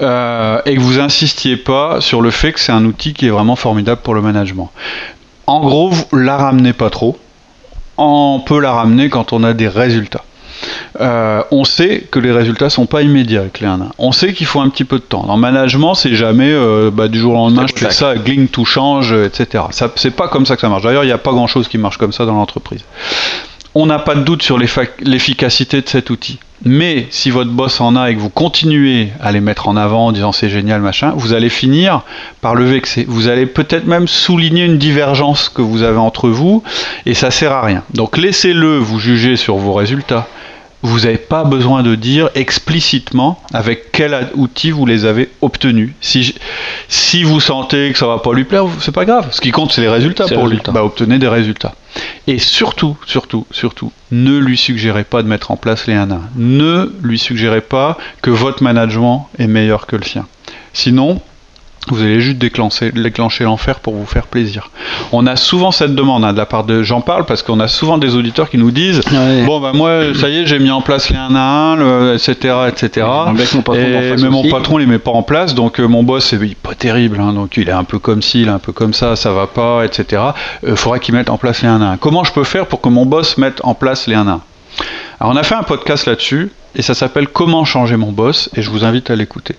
Euh, 0.01 0.61
et 0.67 0.75
que 0.75 0.81
vous 0.81 0.99
insistiez 0.99 1.57
pas 1.57 2.01
sur 2.01 2.23
le 2.23 2.31
fait 2.31 2.53
que 2.53 2.61
c'est 2.61 2.73
un 2.73 2.85
outil 2.85 3.13
qui 3.13 3.27
est 3.27 3.31
vraiment 3.31 3.57
formidable 3.57 4.01
pour 4.03 4.15
le 4.15 4.23
management. 4.23 4.71
En 5.47 5.61
gros, 5.61 5.91
vous 5.91 6.07
la 6.17 6.37
ramenez 6.37 6.73
pas 6.73 6.91
trop. 6.91 7.19
On 7.99 8.43
peut 8.45 8.59
la 8.59 8.73
ramener 8.73 9.11
quand 9.11 9.33
on 9.33 9.45
a 9.45 9.53
des 9.53 9.69
résultats. 9.69 10.25
Euh, 11.01 11.43
on 11.51 11.65
sait 11.65 12.07
que 12.11 12.19
les 12.19 12.33
résultats 12.33 12.71
sont 12.71 12.87
pas 12.87 13.03
immédiats 13.03 13.41
avec 13.41 13.61
les 13.61 13.67
1 13.67 13.91
On 13.99 14.13
sait 14.13 14.33
qu'il 14.33 14.47
faut 14.47 14.61
un 14.61 14.69
petit 14.71 14.85
peu 14.85 14.97
de 14.97 15.03
temps. 15.03 15.25
Dans 15.27 15.35
le 15.35 15.41
management, 15.41 15.95
c'est 15.95 16.15
jamais 16.15 16.51
euh, 16.51 16.91
bah, 16.93 17.09
du 17.09 17.19
jour 17.19 17.33
au 17.33 17.37
lendemain, 17.37 17.67
je 17.67 17.75
fais 17.75 17.91
ça, 17.91 18.15
gling, 18.17 18.49
tout 18.49 18.65
change, 18.65 19.13
etc. 19.13 19.65
Ça, 19.71 19.91
c'est 19.97 20.11
pas 20.11 20.29
comme 20.29 20.47
ça 20.47 20.55
que 20.55 20.61
ça 20.61 20.69
marche. 20.69 20.83
D'ailleurs, 20.83 21.05
il 21.05 21.09
n'y 21.09 21.13
a 21.13 21.19
pas 21.19 21.33
grand 21.33 21.47
chose 21.47 21.69
qui 21.69 21.79
marche 21.79 21.99
comme 21.99 22.13
ça 22.13 22.25
dans 22.25 22.35
l'entreprise 22.35 22.85
on 23.75 23.87
n'a 23.87 23.99
pas 23.99 24.15
de 24.15 24.23
doute 24.23 24.43
sur 24.43 24.59
l'efficacité 24.59 25.81
de 25.81 25.89
cet 25.89 26.11
outil. 26.11 26.39
Mais 26.65 27.09
si 27.11 27.31
votre 27.31 27.51
boss 27.51 27.81
en 27.81 27.97
a 27.97 28.11
et 28.11 28.15
que 28.15 28.21
vous 28.21 28.31
continuez 28.31 29.09
à 29.21 29.33
les 29.33 29.41
mettre 29.41 29.69
en 29.69 29.77
avant 29.77 30.07
en 30.07 30.13
disant 30.13 30.31
c'est 30.31 30.49
génial, 30.49 30.81
machin, 30.81 31.13
vous 31.17 31.33
allez 31.33 31.49
finir 31.49 32.03
par 32.41 32.55
le 32.55 32.65
vexer. 32.65 33.05
Vous 33.09 33.27
allez 33.29 33.47
peut-être 33.47 33.87
même 33.87 34.07
souligner 34.07 34.65
une 34.65 34.79
divergence 34.79 35.49
que 35.49 35.63
vous 35.63 35.83
avez 35.83 35.99
entre 35.99 36.29
vous 36.29 36.63
et 37.05 37.15
ça 37.15 37.33
sert 37.33 37.53
à 37.53 37.63
rien. 37.63 37.83
Donc 37.95 38.17
laissez-le 38.17 38.77
vous 38.77 39.01
juger 39.01 39.37
sur 39.37 39.57
vos 39.57 39.73
résultats 39.73 40.29
vous 40.83 41.01
n'avez 41.01 41.19
pas 41.19 41.45
besoin 41.45 41.83
de 41.83 41.95
dire 41.95 42.29
explicitement 42.35 43.41
avec 43.55 43.93
quel 43.93 44.29
outil 44.35 44.71
vous 44.71 44.85
les 44.85 45.05
avez 45.05 45.31
obtenus. 45.41 45.93
Si, 46.01 46.35
si 46.89 47.23
vous 47.23 47.41
sentez 47.41 47.93
que 47.93 47.99
ça 47.99 48.07
va 48.07 48.19
pas 48.19 48.33
lui 48.33 48.45
plaire, 48.45 48.65
c'est 48.81 48.93
pas 48.93 49.05
grave. 49.05 49.29
Ce 49.31 49.41
qui 49.41 49.53
compte, 49.53 49.73
c'est 49.73 49.81
les 49.81 49.89
résultats 49.89 50.27
pour 50.27 50.47
lui. 50.49 50.59
Bah, 50.73 50.85
obtenez 50.85 51.19
des 51.19 51.29
résultats. 51.29 51.75
Et 52.27 52.39
surtout, 52.39 52.97
surtout, 53.07 53.47
surtout, 53.51 53.93
ne 54.11 54.37
lui 54.39 54.57
suggérez 54.57 55.05
pas 55.05 55.23
de 55.23 55.29
mettre 55.29 55.51
en 55.51 55.57
place 55.57 55.87
les 55.87 55.95
1 55.95 56.11
1. 56.11 56.21
Ne 56.37 56.93
lui 57.03 57.19
suggérez 57.19 57.61
pas 57.61 57.99
que 58.21 58.31
votre 58.31 58.63
management 58.63 59.29
est 59.39 59.47
meilleur 59.47 59.87
que 59.87 59.97
le 59.97 60.05
sien. 60.05 60.27
Sinon, 60.73 61.21
vous 61.89 62.01
allez 62.01 62.21
juste 62.21 62.39
déclencher, 62.39 62.93
déclencher 62.93 63.43
l'enfer 63.45 63.81
pour 63.81 63.95
vous 63.95 64.07
faire 64.07 64.29
plaisir. 64.29 64.71
On 65.11 65.27
a 65.27 65.35
souvent 65.35 65.73
cette 65.73 65.97
demande 65.97 66.25
hein, 66.25 66.33
de 66.33 66.39
la 66.39 66.47
part 66.47 66.63
de. 66.63 66.83
J'en 66.83 67.01
parle 67.01 67.25
parce 67.27 67.43
qu'on 67.43 67.59
a 67.59 67.67
souvent 67.67 67.99
des 67.99 68.15
auditeurs 68.15 68.49
qui 68.51 68.59
nous 68.59 68.71
disent 68.71 69.01
Bon, 69.47 69.61
bah 69.61 69.73
moi, 69.75 70.15
ça 70.15 70.29
y 70.29 70.39
est, 70.39 70.47
j'ai 70.47 70.61
mis 70.61 70.71
en 70.71 70.81
place 70.81 71.11
les 71.11 71.17
1 71.17 71.35
à 71.35 71.41
1, 71.41 72.15
etc. 72.15 72.55
etc. 72.69 73.07
Et, 73.75 74.15
mais 74.17 74.29
mon 74.31 74.49
patron, 74.49 74.79
il 74.79 74.87
met 74.87 74.99
pas 74.99 75.11
en 75.11 75.25
place, 75.25 75.55
donc 75.55 75.81
euh, 75.81 75.87
mon 75.87 76.05
boss, 76.05 76.27
c'est 76.27 76.55
pas 76.55 76.75
terrible, 76.75 77.21
hein, 77.21 77.33
donc 77.33 77.57
il 77.57 77.69
est 77.69 77.73
un 77.73 77.85
peu 77.85 77.99
comme 77.99 78.23
ci, 78.23 78.43
il 78.43 78.49
est 78.49 78.53
un 78.53 78.59
peu 78.61 78.73
comme 78.73 78.93
ça, 78.93 79.17
ça 79.17 79.33
va 79.33 79.49
pas, 79.49 79.85
etc. 79.85 80.23
Il 80.63 80.71
euh, 80.71 80.77
faudrait 80.77 81.01
qu'il 81.01 81.15
mette 81.15 81.31
en 81.31 81.39
place 81.39 81.63
les 81.63 81.69
1 81.69 81.81
à 81.83 81.93
1. 81.93 81.97
Comment 81.97 82.23
je 82.23 82.33
peux 82.33 82.45
faire 82.45 82.67
pour 82.67 82.81
que 82.81 82.89
mon 82.89 83.07
boss 83.07 83.39
mette 83.39 83.61
en 83.65 83.75
place 83.75 84.07
les 84.07 84.15
1 84.15 84.29
à 84.29 84.31
1 84.31 84.41
Alors, 85.21 85.33
on 85.35 85.37
a 85.37 85.43
fait 85.43 85.57
un 85.57 85.65
podcast 85.65 86.07
là-dessus 86.07 86.53
et 86.75 86.83
ça 86.83 86.95
s'appelle 86.95 87.29
Comment 87.29 87.65
changer 87.65 87.97
mon 87.97 88.13
boss 88.13 88.51
et 88.57 88.63
je 88.63 88.71
vous 88.71 88.85
invite 88.85 89.11
à 89.11 89.17
l'écouter. 89.17 89.57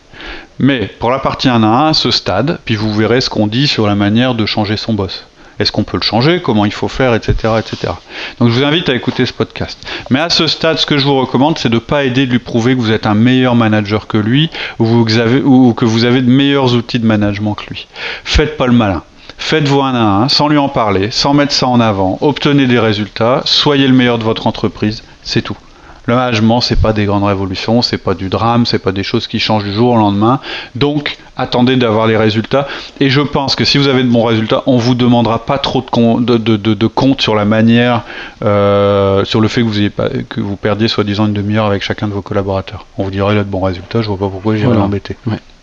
Mais 0.60 0.88
pour 0.99 1.12
la 1.12 1.19
partie 1.19 1.49
1 1.49 1.63
à 1.63 1.88
1, 1.88 1.93
ce 1.93 2.12
stade, 2.12 2.60
puis 2.65 2.76
vous 2.76 2.93
verrez 2.93 3.21
ce 3.21 3.30
qu'on 3.30 3.47
dit 3.47 3.67
sur 3.67 3.88
la 3.88 3.95
manière 3.95 4.36
de 4.36 4.45
changer 4.45 4.78
son 4.78 4.93
boss. 4.93 5.26
Est-ce 5.60 5.71
qu'on 5.71 5.84
peut 5.84 5.97
le 5.97 6.04
changer 6.04 6.41
Comment 6.41 6.65
il 6.65 6.73
faut 6.73 6.88
faire 6.88 7.13
Etc. 7.13 7.34
etc. 7.60 7.93
Donc 8.39 8.49
je 8.49 8.54
vous 8.60 8.63
invite 8.63 8.89
à 8.89 8.95
écouter 8.95 9.26
ce 9.26 9.34
podcast. 9.34 9.78
Mais 10.10 10.19
à 10.19 10.30
ce 10.30 10.47
stade, 10.47 10.80
ce 10.80 10.86
que 10.86 10.97
je 10.97 11.06
vous 11.06 11.15
recommande, 11.15 11.58
c'est 11.58 11.69
de 11.69 11.76
ne 11.76 11.80
pas 11.80 12.06
aider 12.06 12.26
de 12.26 12.32
lui 12.32 12.39
prouver 12.39 12.76
que 12.76 12.82
vous 12.82 12.91
êtes 12.91 13.06
un 13.06 13.13
meilleur 13.13 13.56
manager 13.56 14.08
que 14.08 14.17
lui 14.17 14.49
ou, 14.80 15.04
que 15.06 15.86
vous 15.86 16.06
avez 16.06 16.21
de 16.21 16.30
meilleurs 16.30 16.73
outils 16.73 16.99
de 16.99 17.06
management 17.06 17.54
que 17.54 17.69
lui. 17.69 17.88
Faites 18.23 18.58
pas 18.58 18.65
le 18.65 18.73
malin. 18.73 19.04
Faites-vous 19.38 19.82
un 19.82 19.93
à 19.93 20.23
un, 20.23 20.30
sans 20.30 20.47
lui 20.47 20.58
en 20.58 20.69
parler, 20.69 21.12
sans 21.12 21.34
mettre 21.34 21.54
ça 21.54 21.67
en 21.67 21.80
avant, 21.80 22.17
obtenez 22.21 22.65
des 22.65 22.80
résultats, 22.80 23.41
soyez 23.45 23.88
le 23.88 23.93
meilleur 23.93 24.17
de 24.17 24.23
votre 24.23 24.47
entreprise, 24.47 25.04
c'est 25.23 25.41
tout. 25.41 25.58
Le 26.05 26.15
management, 26.15 26.61
c'est 26.61 26.79
pas 26.79 26.93
des 26.93 27.05
grandes 27.05 27.23
révolutions, 27.23 27.81
c'est 27.81 27.97
pas 27.97 28.13
du 28.13 28.29
drame, 28.29 28.65
c'est 28.65 28.79
pas 28.79 28.91
des 28.91 29.03
choses 29.03 29.27
qui 29.27 29.39
changent 29.39 29.63
du 29.63 29.73
jour 29.73 29.93
au 29.93 29.97
lendemain. 29.97 30.39
Donc, 30.75 31.17
attendez 31.37 31.77
d'avoir 31.77 32.07
les 32.07 32.17
résultats. 32.17 32.67
Et 32.99 33.09
je 33.09 33.21
pense 33.21 33.55
que 33.55 33.63
si 33.63 33.77
vous 33.77 33.87
avez 33.87 34.03
de 34.03 34.09
bons 34.09 34.25
résultats, 34.25 34.63
on 34.65 34.77
vous 34.77 34.95
demandera 34.95 35.45
pas 35.45 35.57
trop 35.57 35.83
de, 36.19 36.37
de, 36.37 36.57
de, 36.57 36.87
compte 36.87 37.21
sur 37.21 37.35
la 37.35 37.45
manière, 37.45 38.01
euh, 38.43 39.23
sur 39.25 39.39
le 39.39 39.47
fait 39.47 39.61
que 39.61 39.67
vous, 39.67 39.79
ayez 39.79 39.89
pas, 39.89 40.09
que 40.09 40.41
vous 40.41 40.55
perdiez 40.57 40.87
soi-disant 40.87 41.27
une 41.27 41.33
demi-heure 41.33 41.65
avec 41.65 41.83
chacun 41.83 42.07
de 42.07 42.13
vos 42.13 42.21
collaborateurs. 42.21 42.85
On 42.97 43.03
vous 43.03 43.11
dira 43.11 43.31
il 43.31 43.39
a 43.39 43.43
de 43.43 43.49
bons 43.49 43.61
résultats, 43.61 44.01
je 44.01 44.07
vois 44.07 44.17
pas 44.17 44.29
pourquoi 44.29 44.55
j'irais 44.55 44.75
l'embêter. 44.75 45.15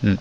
Hmm. 0.02 0.14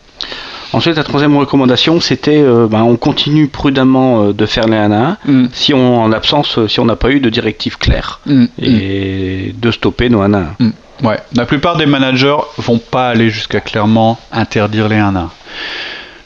Ensuite, 0.72 0.98
la 0.98 1.04
troisième 1.04 1.36
recommandation, 1.36 2.00
c'était 2.00 2.38
euh, 2.38 2.68
ben, 2.68 2.84
on 2.84 2.96
continue 2.96 3.48
prudemment 3.48 4.24
euh, 4.24 4.34
de 4.34 4.46
faire 4.46 4.68
les 4.68 4.78
1 4.78 4.92
à 4.92 5.18
1 5.28 5.50
si 5.52 5.74
on, 5.74 6.04
en 6.04 6.12
absence, 6.12 6.60
euh, 6.60 6.68
si 6.68 6.80
on 6.80 6.86
n'a 6.86 6.96
pas 6.96 7.10
eu 7.10 7.20
de 7.20 7.30
directive 7.30 7.78
claire 7.80 8.20
mm. 8.28 8.46
et 8.62 9.56
de 9.58 9.72
stopper 9.72 10.10
nos 10.10 10.22
1 10.22 10.34
à 10.34 10.38
1. 10.38 10.42
Mm. 10.60 10.72
Ouais, 11.04 11.18
la 11.36 11.46
plupart 11.46 11.78
des 11.78 11.88
managers 11.88 12.38
vont 12.58 12.78
pas 12.78 13.10
aller 13.10 13.30
jusqu'à 13.30 13.62
clairement 13.62 14.20
interdire 14.32 14.90
les 14.90 14.98
1 14.98 15.16
à 15.16 15.20
1. 15.22 15.30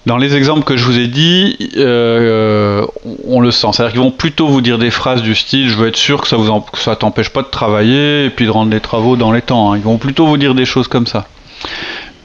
Dans 0.06 0.18
les 0.18 0.36
exemples 0.36 0.66
que 0.66 0.76
je 0.76 0.84
vous 0.84 1.00
ai 1.00 1.08
dit, 1.08 1.58
euh, 1.78 2.86
on 3.26 3.40
le 3.40 3.52
sent. 3.52 3.68
C'est-à-dire 3.72 3.94
qu'ils 3.94 4.02
vont 4.02 4.12
plutôt 4.12 4.48
vous 4.48 4.60
dire 4.60 4.78
des 4.78 4.92
phrases 4.92 5.22
du 5.22 5.34
style 5.34 5.70
Je 5.70 5.78
veux 5.78 5.88
être 5.88 5.96
sûr 5.96 6.22
que 6.22 6.28
ça 6.28 6.36
ne 6.36 6.96
t'empêche 6.96 7.30
pas 7.30 7.42
de 7.42 7.48
travailler 7.48 8.26
et 8.26 8.30
puis 8.30 8.44
de 8.44 8.50
rendre 8.50 8.72
les 8.72 8.82
travaux 8.82 9.16
dans 9.16 9.32
les 9.32 9.42
temps. 9.42 9.72
Hein. 9.72 9.78
Ils 9.78 9.84
vont 9.84 9.98
plutôt 9.98 10.26
vous 10.26 10.36
dire 10.36 10.56
des 10.56 10.66
choses 10.66 10.90
comme 10.90 11.08
ça. 11.08 11.26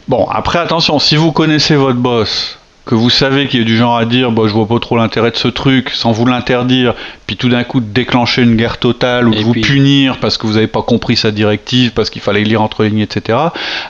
Bon, 0.08 0.26
après, 0.30 0.58
attention, 0.58 0.98
si 0.98 1.16
vous 1.16 1.32
connaissez 1.32 1.76
votre 1.76 1.98
boss, 1.98 2.58
que 2.88 2.94
vous 2.94 3.10
savez 3.10 3.48
qu'il 3.48 3.60
est 3.60 3.64
du 3.64 3.76
genre 3.76 3.98
à 3.98 4.06
dire 4.06 4.32
bah, 4.32 4.44
je 4.46 4.54
vois 4.54 4.66
pas 4.66 4.78
trop 4.78 4.96
l'intérêt 4.96 5.30
de 5.30 5.36
ce 5.36 5.48
truc 5.48 5.90
sans 5.90 6.10
vous 6.10 6.24
l'interdire, 6.24 6.94
puis 7.26 7.36
tout 7.36 7.50
d'un 7.50 7.62
coup 7.62 7.80
déclencher 7.80 8.40
une 8.40 8.56
guerre 8.56 8.78
totale 8.78 9.28
ou 9.28 9.34
de 9.34 9.40
vous 9.42 9.52
punir 9.52 10.16
parce 10.16 10.38
que 10.38 10.46
vous 10.46 10.54
n'avez 10.54 10.68
pas 10.68 10.80
compris 10.80 11.14
sa 11.14 11.30
directive, 11.30 11.92
parce 11.92 12.08
qu'il 12.08 12.22
fallait 12.22 12.44
lire 12.44 12.62
entre 12.62 12.84
lignes, 12.84 13.00
etc. 13.00 13.36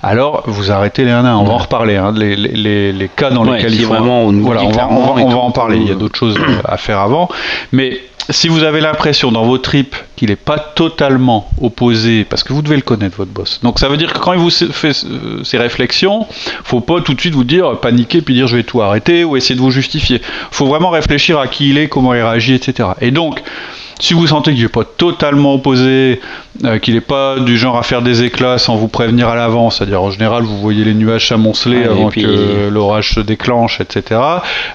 Alors 0.03 0.43
vous 0.47 0.73
arrêtez 0.73 1.05
les 1.05 1.13
1 1.13 1.25
On 1.37 1.45
va 1.45 1.53
en 1.53 1.59
reparler, 1.59 1.95
hein, 1.95 2.13
les, 2.17 2.35
les, 2.35 2.93
les, 2.93 3.09
cas 3.09 3.31
dans 3.31 3.45
lesquels 3.45 3.73
il 3.73 3.83
faut. 3.83 3.93
Vraiment, 3.95 4.25
on, 4.25 4.33
voilà, 4.41 4.65
on 4.65 4.71
va, 4.71 4.89
on 4.91 5.29
va 5.29 5.37
en 5.37 5.53
parler. 5.53 5.77
Il 5.77 5.87
y 5.87 5.93
a 5.93 5.95
d'autres 5.95 6.19
choses 6.19 6.37
à 6.65 6.77
faire 6.77 6.99
avant. 6.99 7.29
Mais 7.71 8.01
si 8.31 8.49
vous 8.49 8.63
avez 8.63 8.81
l'impression 8.81 9.33
dans 9.33 9.45
vos 9.45 9.59
tripes 9.59 9.97
qu'il 10.17 10.29
n'est 10.29 10.37
pas 10.37 10.59
totalement 10.59 11.49
opposé, 11.61 12.25
parce 12.25 12.45
que 12.45 12.53
vous 12.53 12.63
devez 12.63 12.77
le 12.77 12.83
connaître, 12.83 13.17
votre 13.17 13.31
boss. 13.31 13.61
Donc 13.63 13.79
ça 13.79 13.89
veut 13.89 13.97
dire 13.97 14.13
que 14.13 14.19
quand 14.19 14.33
il 14.33 14.39
vous 14.39 14.51
fait 14.51 14.93
ces 15.45 15.59
réflexions, 15.59 16.27
faut 16.65 16.81
pas 16.81 17.01
tout 17.01 17.15
de 17.15 17.21
suite 17.21 17.35
vous 17.35 17.45
dire 17.45 17.79
paniquer 17.81 18.21
puis 18.21 18.35
dire 18.35 18.47
je 18.47 18.57
vais 18.57 18.63
tout 18.65 18.83
arrêter 18.83 19.25
ou 19.25 19.37
essayer 19.37 19.55
de 19.55 19.61
vous 19.61 19.71
justifier. 19.71 20.21
faut 20.51 20.67
vraiment 20.67 20.91
réfléchir 20.91 21.39
à 21.39 21.49
qui 21.49 21.71
il 21.71 21.79
est, 21.79 21.89
comment 21.89 22.15
il 22.15 22.23
réagit, 22.23 22.55
etc. 22.55 22.91
Et 23.01 23.11
donc, 23.11 23.43
si 24.01 24.15
vous 24.15 24.27
sentez 24.27 24.53
qu'il 24.53 24.63
n'est 24.63 24.69
pas 24.69 24.85
totalement 24.85 25.55
opposé, 25.55 26.21
euh, 26.65 26.79
qu'il 26.79 26.95
n'est 26.95 27.01
pas 27.01 27.39
du 27.39 27.57
genre 27.59 27.77
à 27.77 27.83
faire 27.83 28.03
des 28.03 28.23
éclats 28.23 28.59
sans 28.59 28.77
vous 28.77 28.89
prévenir 28.89 29.29
à 29.29 29.37
l'avance, 29.37 29.79
c'est-à-dire 29.79 30.03
en 30.03 30.11
général 30.11 30.43
vous 30.43 30.59
voyez 30.59 30.85
les 30.85 30.95
nuages 30.95 31.29
s'amonceler 31.29 31.85
avant 31.85 32.11
que 32.11 32.69
l'orage 32.69 33.15
se 33.15 33.21
déclenche, 33.21 33.81
etc. 33.81 34.21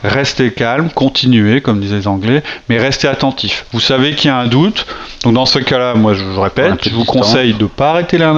Restez 0.04 0.52
calme, 0.52 0.90
continuez, 0.94 1.62
comme 1.62 1.80
disaient 1.80 1.98
les 1.98 2.08
Anglais, 2.08 2.44
mais 2.70 2.78
restez 2.78 3.08
attentif. 3.08 3.66
Vous 3.72 3.80
savez 3.80 4.16
qu'il 4.16 4.30
y 4.30 4.32
a 4.32 4.38
un 4.38 4.48
doute, 4.48 4.86
donc 5.24 5.34
dans 5.34 5.46
ce 5.46 5.60
cas-là, 5.60 5.94
moi 5.96 6.14
je, 6.14 6.24
répète, 6.40 6.90
je 6.90 6.96
vous 6.96 7.06
conseille 7.06 7.54
de 7.54 7.64
ne 7.64 7.68
pas 7.68 7.92
arrêter 7.92 8.18
l'un 8.18 8.34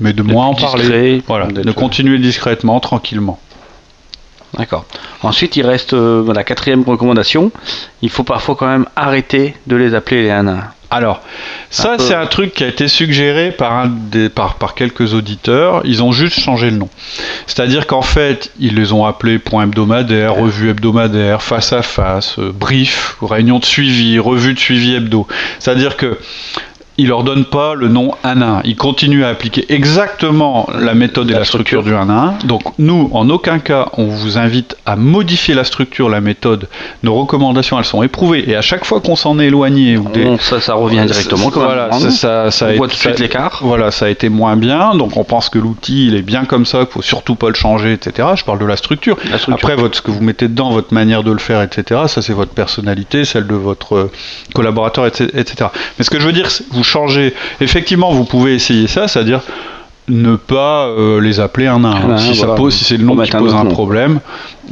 mais 0.00 0.12
de 0.12 0.22
moins 0.22 0.46
en 0.46 0.54
parler, 0.54 1.22
voilà, 1.26 1.46
de 1.46 1.72
continuer 1.72 2.18
discrètement, 2.18 2.80
tranquillement. 2.80 3.38
D'accord. 4.58 4.84
Ensuite, 5.22 5.56
il 5.56 5.66
reste 5.66 5.92
euh, 5.92 6.32
la 6.32 6.44
quatrième 6.44 6.82
recommandation. 6.82 7.52
Il 8.02 8.10
faut 8.10 8.24
parfois 8.24 8.56
quand 8.56 8.66
même 8.66 8.86
arrêter 8.96 9.54
de 9.66 9.76
les 9.76 9.94
appeler 9.94 10.22
les 10.24 10.30
1 10.30 10.48
1. 10.48 10.64
Alors, 10.92 11.20
ça, 11.70 11.94
c'est 12.00 12.16
un 12.16 12.26
truc 12.26 12.52
qui 12.52 12.64
a 12.64 12.66
été 12.66 12.88
suggéré 12.88 13.52
par, 13.52 13.74
un 13.74 13.86
des, 13.86 14.28
par, 14.28 14.56
par, 14.56 14.74
quelques 14.74 15.14
auditeurs. 15.14 15.82
Ils 15.84 16.02
ont 16.02 16.10
juste 16.10 16.40
changé 16.40 16.68
le 16.68 16.78
nom. 16.78 16.88
C'est-à-dire 17.46 17.86
qu'en 17.86 18.02
fait, 18.02 18.50
ils 18.58 18.74
les 18.74 18.92
ont 18.92 19.06
appelés 19.06 19.38
point 19.38 19.62
hebdomadaire, 19.62 20.34
revue 20.34 20.70
hebdomadaire, 20.70 21.42
face 21.42 21.72
à 21.72 21.82
face, 21.82 22.40
euh, 22.40 22.50
brief, 22.52 23.16
réunion 23.22 23.60
de 23.60 23.64
suivi, 23.64 24.18
revue 24.18 24.52
de 24.52 24.58
suivi 24.58 24.96
hebdo. 24.96 25.28
C'est-à-dire 25.60 25.96
que 25.96 26.18
il 26.98 27.08
leur 27.08 27.24
donne 27.24 27.44
pas 27.44 27.74
le 27.74 27.88
nom 27.88 28.12
1 28.24 28.42
1. 28.42 28.60
Il 28.64 28.76
continue 28.76 29.24
à 29.24 29.28
appliquer 29.28 29.64
exactement 29.72 30.68
la 30.78 30.94
méthode 30.94 31.30
et 31.30 31.34
la, 31.34 31.44
structure. 31.44 31.82
du 31.82 31.94
1 31.94 32.08
1. 32.10 32.34
Donc 32.44 32.62
nous, 32.78 33.10
en 33.14 33.30
aucun 33.30 33.58
cas, 33.58 33.88
on 33.96 34.06
vous 34.06 34.36
invite 34.38 34.76
à 34.84 34.96
modifier 34.96 35.54
la 35.54 35.64
structure, 35.64 36.08
la 36.08 36.20
méthode. 36.20 36.68
Nos 37.02 37.14
recommandations, 37.14 37.78
elles 37.78 37.84
sont 37.84 38.02
éprouvées. 38.02 38.48
Et 38.50 38.56
à 38.56 38.60
chaque 38.60 38.84
fois 38.84 39.00
qu'on 39.00 39.16
s'en 39.16 39.38
est 39.38 39.46
éloigné, 39.46 39.98
ça, 40.40 40.60
ça 40.60 40.74
revient 40.74 41.04
directement. 41.06 41.48
voilà, 41.48 41.90
ça, 41.92 42.50
ça, 42.50 42.68
on 42.68 42.76
voit 42.76 42.88
tout 42.88 42.94
de 42.94 43.00
suite 43.00 43.18
l'écart. 43.18 43.60
Voilà, 43.62 43.90
ça 43.90 44.06
a 44.06 44.08
été 44.08 44.28
moins 44.28 44.56
bien. 44.56 44.94
Donc 44.94 45.16
on 45.16 45.24
pense 45.24 45.48
que 45.48 45.58
l'outil, 45.58 46.06
il 46.08 46.14
est 46.14 46.22
bien 46.22 46.44
comme 46.44 46.66
ça, 46.66 46.80
qu'il 46.80 46.88
faut 46.88 47.02
surtout 47.02 47.34
pas 47.34 47.48
le 47.48 47.54
changer, 47.54 47.92
etc. 47.94 48.28
Je 48.34 48.44
parle 48.44 48.58
de 48.58 48.66
la 48.66 48.76
structure. 48.76 49.16
Après, 49.48 49.74
votre, 49.74 49.96
ce 49.96 50.02
que 50.02 50.10
vous 50.10 50.22
mettez 50.22 50.48
dedans, 50.48 50.70
votre 50.70 50.92
manière 50.92 51.22
de 51.22 51.32
le 51.32 51.38
faire, 51.38 51.62
etc. 51.62 52.02
Ça, 52.08 52.20
c'est 52.20 52.34
votre 52.34 52.52
personnalité, 52.52 53.24
celle 53.24 53.46
de 53.46 53.54
votre 53.54 54.10
collaborateur, 54.54 55.06
etc. 55.06 55.70
Mais 55.98 56.04
ce 56.04 56.10
que 56.10 56.20
je 56.20 56.26
veux 56.26 56.32
dire, 56.32 56.48
vous 56.72 56.84
changer. 56.90 57.34
Effectivement, 57.60 58.12
vous 58.12 58.24
pouvez 58.24 58.54
essayer 58.54 58.86
ça, 58.86 59.08
c'est-à-dire 59.08 59.40
ne 60.08 60.36
pas 60.36 60.86
euh, 60.86 61.20
les 61.20 61.40
appeler 61.40 61.68
un 61.68 61.84
à 61.84 61.88
un. 61.88 62.18
si, 62.18 62.34
ça 62.34 62.48
pose, 62.48 62.74
si 62.74 62.84
c'est 62.84 62.96
le 62.96 63.04
nom 63.04 63.16
qui 63.16 63.30
pose 63.30 63.54
un, 63.54 63.66
problème, 63.66 64.20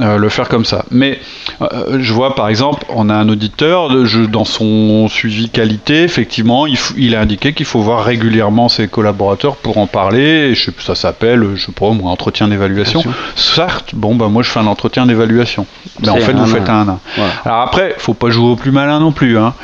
euh, 0.01 0.17
le 0.17 0.29
faire 0.29 0.49
comme 0.49 0.65
ça. 0.65 0.85
Mais 0.91 1.19
euh, 1.61 1.99
je 2.01 2.13
vois 2.13 2.35
par 2.35 2.49
exemple, 2.49 2.85
on 2.89 3.09
a 3.09 3.15
un 3.15 3.29
auditeur, 3.29 3.91
dans 4.29 4.45
son 4.45 5.09
suivi 5.09 5.51
qualité, 5.51 6.03
effectivement, 6.03 6.67
il, 6.67 7.15
a 7.15 7.21
indiqué 7.21 7.53
qu'il 7.53 7.67
faut 7.67 7.81
voir 7.81 8.05
régulièrement 8.05 8.69
ses 8.69 8.89
collaborateurs 8.89 9.57
pour 9.57 9.79
en 9.79 9.87
parler. 9.87 10.51
Et 10.51 10.55
je 10.55 10.71
ça 10.79 10.95
s'appelle, 10.95 11.45
je 11.57 11.67
sais 11.67 11.73
pas, 11.73 11.91
moi, 11.91 12.11
entretien 12.11 12.49
d'évaluation. 12.49 13.03
Certes, 13.35 13.91
bon, 13.95 14.15
bah 14.15 14.29
moi 14.29 14.43
je 14.43 14.51
fais 14.51 14.61
un 14.61 14.67
entretien 14.67 15.07
d'évaluation. 15.07 15.67
Mais 16.01 16.11
en 16.11 16.17
fait, 16.17 16.33
vous 16.33 16.47
faites 16.47 16.69
un 16.69 16.89
1 16.89 16.99
Alors 17.45 17.63
après, 17.63 17.95
faut 17.99 18.15
pas 18.15 18.31
jouer 18.31 18.51
au 18.51 18.57
plus 18.57 18.71
malin 18.71 19.01
non 19.01 19.13
plus. 19.13 19.39
Hein. 19.39 19.55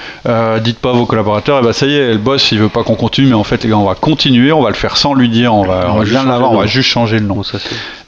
dites 0.65 0.79
pas 0.79 0.91
à 0.91 0.95
vos 0.95 1.07
collaborateurs, 1.07 1.59
et 1.59 1.61
eh 1.63 1.67
ben, 1.67 1.73
ça 1.73 1.87
y 1.87 1.95
est, 1.95 2.13
le 2.13 2.19
boss 2.19 2.51
il 2.53 2.59
veut 2.59 2.69
pas 2.69 2.83
qu'on 2.83 2.97
continue, 2.97 3.29
mais 3.29 3.35
en 3.35 3.45
fait 3.45 3.63
les 3.63 3.71
gars, 3.71 3.79
on 3.79 3.85
va 3.85 3.95
continuer, 3.95 4.53
on 4.53 4.63
va 4.63 4.71
le 4.71 4.75
faire 4.75 4.97
sans 4.97 5.15
lui 5.15 5.29
dire, 5.29 5.55
on 5.55 5.65
va, 5.65 5.91
on 5.91 5.99
va, 5.99 6.05
juste, 6.05 6.21
on 6.27 6.57
va 6.57 6.67
juste 6.67 6.89
changer 6.89 7.19
le 7.19 7.27
nom. 7.27 7.43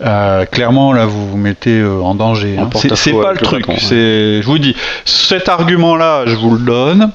Euh, 0.02 0.44
clairement, 0.44 0.92
là, 0.92 1.06
vous 1.06 1.28
vous 1.28 1.36
mettez 1.36 1.78
euh, 1.80 2.00
en 2.02 2.14
danger. 2.16 2.57
Hein. 2.59 2.68
C'est 2.94 3.12
pas 3.12 3.33
le 3.33 3.38
truc. 3.38 3.66
C'est, 3.79 4.42
je 4.42 4.46
vous 4.46 4.59
dis, 4.59 4.74
cet 5.05 5.48
argument-là, 5.48 6.24
je 6.26 6.37
vous 6.37 6.57
le 6.57 6.64
donne 6.64 7.11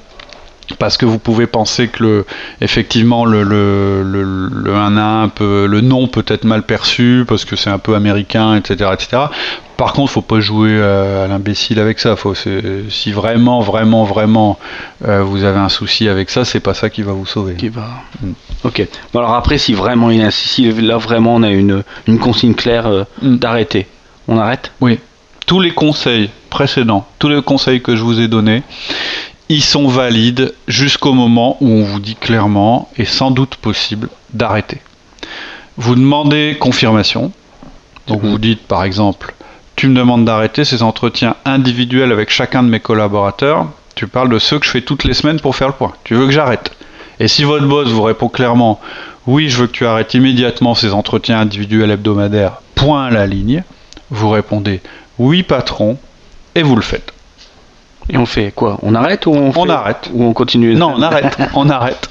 parce 0.80 0.98
que 0.98 1.06
vous 1.06 1.20
pouvez 1.20 1.48
penser 1.48 1.88
que 1.88 2.04
le, 2.04 2.26
effectivement 2.62 3.26
le, 3.26 3.44
le, 3.44 4.04
le, 4.04 4.24
le 4.24 4.76
1 4.76 4.98
à 4.98 5.24
1 5.24 5.30
peut, 5.30 5.66
le 5.66 5.82
nom 5.82 6.08
peut 6.08 6.26
être 6.28 6.44
mal 6.44 6.64
perçu 6.64 7.26
parce 7.28 7.46
que 7.46 7.56
c'est 7.56 7.70
un 7.70 7.80
peu 7.80 7.96
américain, 7.96 8.56
etc., 8.56 8.92
etc. 8.94 9.24
Par 9.78 9.94
contre, 9.94 10.12
faut 10.12 10.22
pas 10.22 10.40
jouer 10.40 10.80
à, 10.80 11.28
l'imbécile 11.28 11.80
avec 11.80 12.00
ça. 12.00 12.16
Faut, 12.16 12.36
si 12.36 13.12
vraiment, 13.12 13.62
vraiment, 13.62 14.04
vraiment, 14.04 14.60
euh, 15.08 15.24
vous 15.24 15.44
avez 15.44 15.58
un 15.58 15.70
souci 15.70 16.08
avec 16.08 16.30
ça, 16.30 16.46
c'est 16.46 16.60
pas 16.60 16.76
ça 16.76 16.92
qui 16.92 17.02
va 17.02 17.14
vous 17.14 17.26
sauver. 17.26 17.56
Qui 17.56 17.70
va. 17.70 17.88
Mm. 18.22 18.32
Ok. 18.64 18.88
Bon, 19.12 19.20
alors 19.22 19.34
après, 19.34 19.58
si 19.58 19.74
vraiment 19.74 20.12
il 20.12 20.32
si 20.32 20.72
là 20.72 20.98
vraiment 20.98 21.34
on 21.36 21.42
a 21.42 21.50
une, 21.50 21.84
une 22.06 22.20
consigne 22.20 22.54
claire 22.54 22.86
euh, 22.86 23.06
mm. 23.24 23.38
d'arrêter, 23.38 23.88
on 24.28 24.38
arrête 24.38 24.72
Oui. 24.82 25.00
Tous 25.46 25.60
les 25.60 25.72
conseils 25.72 26.30
précédents, 26.50 27.06
tous 27.20 27.30
les 27.30 27.42
conseils 27.42 27.82
que 27.82 27.96
je 27.96 28.04
vous 28.04 28.20
ai 28.20 28.28
donnés, 28.28 28.64
ils 29.50 29.64
sont 29.64 29.88
valides 29.88 30.54
jusqu'au 30.68 31.14
moment 31.14 31.58
où 31.60 31.68
on 31.68 31.84
vous 31.84 32.00
dit 32.00 32.16
clairement 32.16 32.90
et 32.98 33.06
sans 33.06 33.32
doute 33.32 33.56
possible 33.56 34.08
d'arrêter. 34.34 34.78
Vous 35.78 35.96
demandez 35.96 36.58
confirmation. 36.60 37.32
Donc 38.08 38.22
vous 38.22 38.38
dites 38.38 38.66
par 38.66 38.84
exemple, 38.84 39.34
tu 39.76 39.88
me 39.88 39.96
demandes 39.96 40.26
d'arrêter 40.26 40.64
ces 40.64 40.84
entretiens 40.84 41.36
individuels 41.44 42.12
avec 42.12 42.30
chacun 42.30 42.64
de 42.64 42.70
mes 42.70 42.80
collaborateurs. 42.80 43.68
Tu 43.96 44.08
parles 44.08 44.30
de 44.30 44.40
ceux 44.40 44.60
que 44.60 44.66
je 44.66 44.72
fais 44.72 44.82
toutes 44.82 45.04
les 45.04 45.14
semaines 45.14 45.40
pour 45.40 45.56
faire 45.56 45.68
le 45.68 45.74
point. 45.74 45.94
Tu 46.04 46.14
veux 46.14 46.28
que 46.28 46.32
j'arrête? 46.32 46.72
Et 47.20 47.28
si 47.28 47.44
votre 47.44 47.66
boss 47.66 47.90
vous 47.90 48.04
répond 48.04 48.30
clairement, 48.30 48.80
oui, 49.28 49.50
je 49.50 49.58
veux 49.58 49.68
que 49.68 49.74
tu 49.74 49.86
arrêtes 49.86 50.14
immédiatement 50.14 50.76
ces 50.76 50.94
entretiens 50.94 51.40
individuels 51.40 51.92
hebdomadaires, 51.92 52.62
point 52.74 53.06
à 53.06 53.12
la 53.12 53.28
ligne, 53.28 53.64
vous 54.12 54.30
répondez, 54.30 54.82
oui 55.17 55.43
patron, 55.43 55.97
et 56.54 56.63
vous 56.63 56.76
le 56.76 56.82
faites. 56.82 57.13
Et 58.10 58.17
on 58.17 58.26
fait 58.26 58.52
quoi? 58.52 58.78
On 58.82 58.93
arrête 58.93 59.26
ou 59.26 59.32
on, 59.32 59.52
on 59.56 59.69
arrête 59.69 60.10
ou 60.13 60.24
on 60.24 60.34
continue? 60.34 60.76
Non, 60.76 60.93
on 60.97 61.02
arrête. 61.02 61.38
on 61.56 61.69
arrête. 61.69 62.10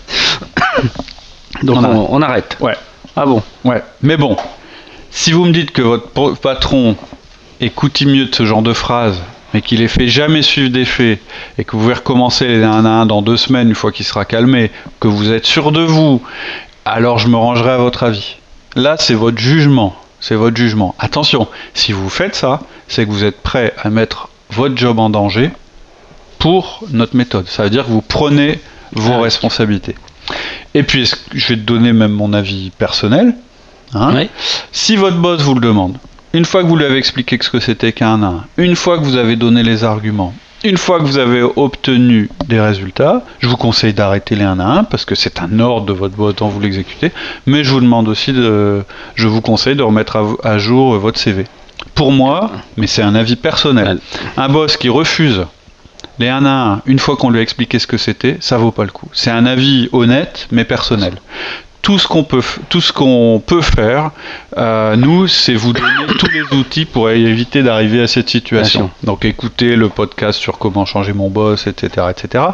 Donc 1.62 1.78
on, 1.78 2.22
arrête. 2.22 2.56
Ouais. 2.60 2.76
Ah 3.16 3.26
bon? 3.26 3.42
Ouais. 3.64 3.82
Mais 4.02 4.16
bon, 4.16 4.36
si 5.10 5.32
vous 5.32 5.44
me 5.44 5.52
dites 5.52 5.72
que 5.72 5.82
votre 5.82 6.40
patron 6.40 6.96
est 7.60 7.70
coutumier 7.70 8.26
de 8.26 8.34
ce 8.34 8.46
genre 8.46 8.62
de 8.62 8.72
phrases, 8.72 9.20
mais 9.52 9.60
qu'il 9.60 9.80
les 9.80 9.88
fait 9.88 10.06
jamais 10.06 10.42
suivre 10.42 10.70
des 10.70 10.84
faits, 10.84 11.20
et 11.58 11.64
que 11.64 11.72
vous 11.72 11.82
pouvez 11.82 11.94
recommencer 11.94 12.46
les 12.46 12.62
un 12.62 12.84
à 12.84 12.88
un 12.88 13.06
dans 13.06 13.20
deux 13.20 13.36
semaines 13.36 13.68
une 13.68 13.74
fois 13.74 13.92
qu'il 13.92 14.06
sera 14.06 14.24
calmé, 14.24 14.70
que 15.00 15.08
vous 15.08 15.32
êtes 15.32 15.44
sûr 15.44 15.72
de 15.72 15.82
vous, 15.82 16.22
alors 16.84 17.18
je 17.18 17.28
me 17.28 17.36
rangerai 17.36 17.72
à 17.72 17.78
votre 17.78 18.04
avis. 18.04 18.36
Là, 18.76 18.96
c'est 18.98 19.14
votre 19.14 19.38
jugement. 19.38 19.96
C'est 20.20 20.34
votre 20.34 20.56
jugement. 20.56 20.94
Attention, 20.98 21.48
si 21.74 21.92
vous 21.92 22.10
faites 22.10 22.34
ça, 22.34 22.60
c'est 22.88 23.06
que 23.06 23.10
vous 23.10 23.24
êtes 23.24 23.40
prêt 23.40 23.74
à 23.82 23.90
mettre 23.90 24.28
votre 24.50 24.76
job 24.76 24.98
en 24.98 25.10
danger 25.10 25.50
pour 26.38 26.84
notre 26.90 27.16
méthode. 27.16 27.46
Ça 27.48 27.64
veut 27.64 27.70
dire 27.70 27.84
que 27.84 27.90
vous 27.90 28.02
prenez 28.02 28.60
vos 28.92 29.14
ah 29.14 29.22
responsabilités. 29.22 29.94
Et 30.74 30.82
puis, 30.82 31.10
je 31.32 31.48
vais 31.48 31.56
te 31.56 31.60
donner 31.60 31.92
même 31.92 32.12
mon 32.12 32.32
avis 32.32 32.70
personnel. 32.70 33.34
Hein. 33.94 34.26
Si 34.72 34.96
votre 34.96 35.16
boss 35.16 35.42
vous 35.42 35.54
le 35.54 35.60
demande, 35.60 35.96
une 36.32 36.44
fois 36.44 36.62
que 36.62 36.68
vous 36.68 36.76
lui 36.76 36.84
avez 36.84 36.98
expliqué 36.98 37.38
ce 37.40 37.50
que 37.50 37.60
c'était 37.60 37.92
qu'un 37.92 38.22
1, 38.22 38.44
une 38.56 38.76
fois 38.76 38.98
que 38.98 39.04
vous 39.04 39.16
avez 39.16 39.36
donné 39.36 39.62
les 39.62 39.82
arguments, 39.82 40.34
une 40.64 40.76
fois 40.76 40.98
que 40.98 41.04
vous 41.04 41.18
avez 41.18 41.42
obtenu 41.42 42.28
des 42.46 42.60
résultats, 42.60 43.22
je 43.38 43.48
vous 43.48 43.56
conseille 43.56 43.94
d'arrêter 43.94 44.34
les 44.34 44.44
1 44.44 44.60
à 44.60 44.64
1 44.64 44.84
parce 44.84 45.04
que 45.04 45.14
c'est 45.14 45.40
un 45.40 45.58
ordre 45.58 45.86
de 45.86 45.92
votre 45.92 46.14
boss 46.14 46.34
dont 46.36 46.48
vous 46.48 46.60
l'exécutez. 46.60 47.12
Mais 47.46 47.64
je 47.64 47.70
vous 47.70 47.80
demande 47.80 48.08
aussi 48.08 48.32
de, 48.32 48.82
je 49.14 49.26
vous 49.26 49.40
conseille 49.40 49.76
de 49.76 49.82
remettre 49.82 50.38
à, 50.42 50.58
jour 50.58 50.98
votre 50.98 51.18
CV. 51.18 51.44
Pour 51.94 52.12
moi, 52.12 52.50
mais 52.76 52.86
c'est 52.86 53.02
un 53.02 53.14
avis 53.14 53.36
personnel, 53.36 54.00
un 54.36 54.48
boss 54.48 54.76
qui 54.76 54.88
refuse 54.88 55.46
les 56.18 56.28
1 56.28 56.44
à 56.44 56.72
1, 56.74 56.82
une 56.86 56.98
fois 56.98 57.16
qu'on 57.16 57.30
lui 57.30 57.38
a 57.38 57.42
expliqué 57.42 57.78
ce 57.78 57.86
que 57.86 57.96
c'était, 57.96 58.36
ça 58.40 58.58
vaut 58.58 58.72
pas 58.72 58.84
le 58.84 58.90
coup. 58.90 59.08
C'est 59.12 59.30
un 59.30 59.46
avis 59.46 59.88
honnête 59.92 60.46
mais 60.50 60.64
personnel. 60.64 61.14
Tout 61.80 61.98
ce 61.98 62.06
qu'on 62.06 62.24
peut, 62.24 62.42
tout 62.68 62.82
ce 62.82 62.92
qu'on 62.92 63.42
peut 63.44 63.62
faire, 63.62 64.10
Euh, 64.56 64.96
nous, 64.96 65.28
c'est 65.28 65.54
vous 65.54 65.72
donner 65.72 66.06
tous 66.18 66.28
les 66.28 66.58
outils 66.58 66.84
pour 66.84 67.10
éviter 67.10 67.62
d'arriver 67.62 68.02
à 68.02 68.08
cette 68.08 68.28
situation. 68.28 68.90
Donc 69.04 69.24
écoutez 69.24 69.76
le 69.76 69.88
podcast 69.88 70.38
sur 70.38 70.58
comment 70.58 70.84
changer 70.84 71.12
mon 71.12 71.30
boss, 71.30 71.66
etc., 71.66 72.08
etc. 72.10 72.44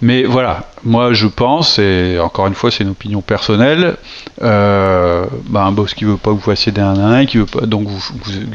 Mais 0.00 0.22
voilà, 0.24 0.70
moi 0.84 1.12
je 1.12 1.26
pense, 1.26 1.78
et 1.78 2.18
encore 2.20 2.46
une 2.46 2.54
fois 2.54 2.70
c'est 2.70 2.84
une 2.84 2.90
opinion 2.90 3.20
personnelle, 3.20 3.96
euh, 4.42 5.24
bah, 5.48 5.64
un 5.64 5.72
boss 5.72 5.94
qui 5.94 6.04
veut 6.04 6.16
pas 6.16 6.30
que 6.30 6.36
vous 6.36 6.40
fassiez 6.40 6.72
des 6.72 6.80
1 6.80 6.94
à 6.94 7.06
1, 7.18 7.26
qui 7.26 7.38
veut 7.38 7.46
pas, 7.46 7.66
donc 7.66 7.88
vous, 7.88 8.00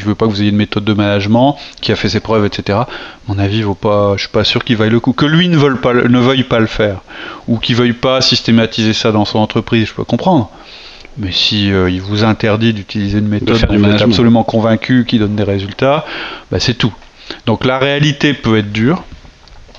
veut 0.06 0.16
pas 0.16 0.26
que 0.26 0.32
vous 0.32 0.42
ayez 0.42 0.52
une 0.52 0.56
méthode 0.56 0.86
de 0.86 0.94
management, 0.94 1.58
qui 1.82 1.92
a 1.92 1.96
fait 1.96 2.10
ses 2.10 2.22
preuves, 2.22 2.46
etc. 2.46 2.80
mon 3.28 3.38
avis 3.40 3.62
vaut 3.62 3.76
pas, 3.76 4.14
je 4.16 4.22
suis 4.22 4.30
pas 4.30 4.44
sûr 4.44 4.64
qu'il 4.64 4.78
vaille 4.78 4.90
le 4.90 5.00
coup. 5.00 5.14
Que 5.14 5.26
lui 5.26 5.50
ne, 5.50 5.58
veuille 5.58 5.78
pas, 5.78 5.94
ne 5.94 6.20
veuille 6.20 6.44
pas 6.44 6.60
le 6.60 6.68
faire, 6.68 7.02
ou 7.48 7.58
qu'il 7.58 7.76
veuille 7.76 7.94
pas 7.94 8.22
systématiser 8.22 8.94
ça 8.94 9.12
dans 9.12 9.26
son 9.26 9.40
entreprise, 9.40 9.88
je 9.88 9.94
peux 9.94 10.06
comprendre. 10.06 10.50
Mais 11.18 11.32
si 11.32 11.72
euh, 11.72 11.90
il 11.90 12.02
vous 12.02 12.24
interdit 12.24 12.74
d'utiliser 12.74 13.20
une 13.20 13.28
méthode 13.28 13.60
dont 13.68 13.78
vous 13.78 13.86
êtes 13.86 14.02
absolument 14.02 14.44
convaincu 14.44 15.06
qui 15.08 15.18
donne 15.18 15.36
des 15.36 15.44
résultats, 15.44 16.06
bah, 16.52 16.60
c'est 16.60 16.74
tout. 16.74 16.94
Donc 17.46 17.66
la 17.66 17.80
réalité 17.80 18.34
peut 18.34 18.58
être 18.58 18.72
dure. 18.72 19.04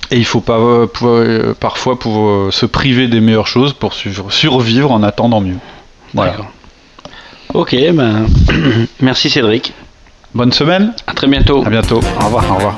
Et 0.09 0.17
il 0.17 0.25
faut 0.25 0.41
pas 0.41 0.57
euh, 0.57 0.87
euh, 1.03 1.53
parfois 1.59 1.99
pour 1.99 2.53
se 2.53 2.65
priver 2.65 3.07
des 3.07 3.19
meilleures 3.19 3.47
choses 3.47 3.73
pour 3.73 3.93
survivre 3.93 4.91
en 4.91 5.03
attendant 5.03 5.41
mieux. 5.41 5.57
Voilà. 6.13 6.37
Ok, 7.53 7.75
ben 7.93 8.25
merci 9.01 9.29
Cédric. 9.29 9.73
Bonne 10.33 10.53
semaine. 10.53 10.93
À 11.07 11.13
très 11.13 11.27
bientôt. 11.27 11.63
À 11.65 11.69
bientôt. 11.69 11.99
Au 12.21 12.25
revoir. 12.25 12.51
Au 12.51 12.55
revoir. 12.55 12.77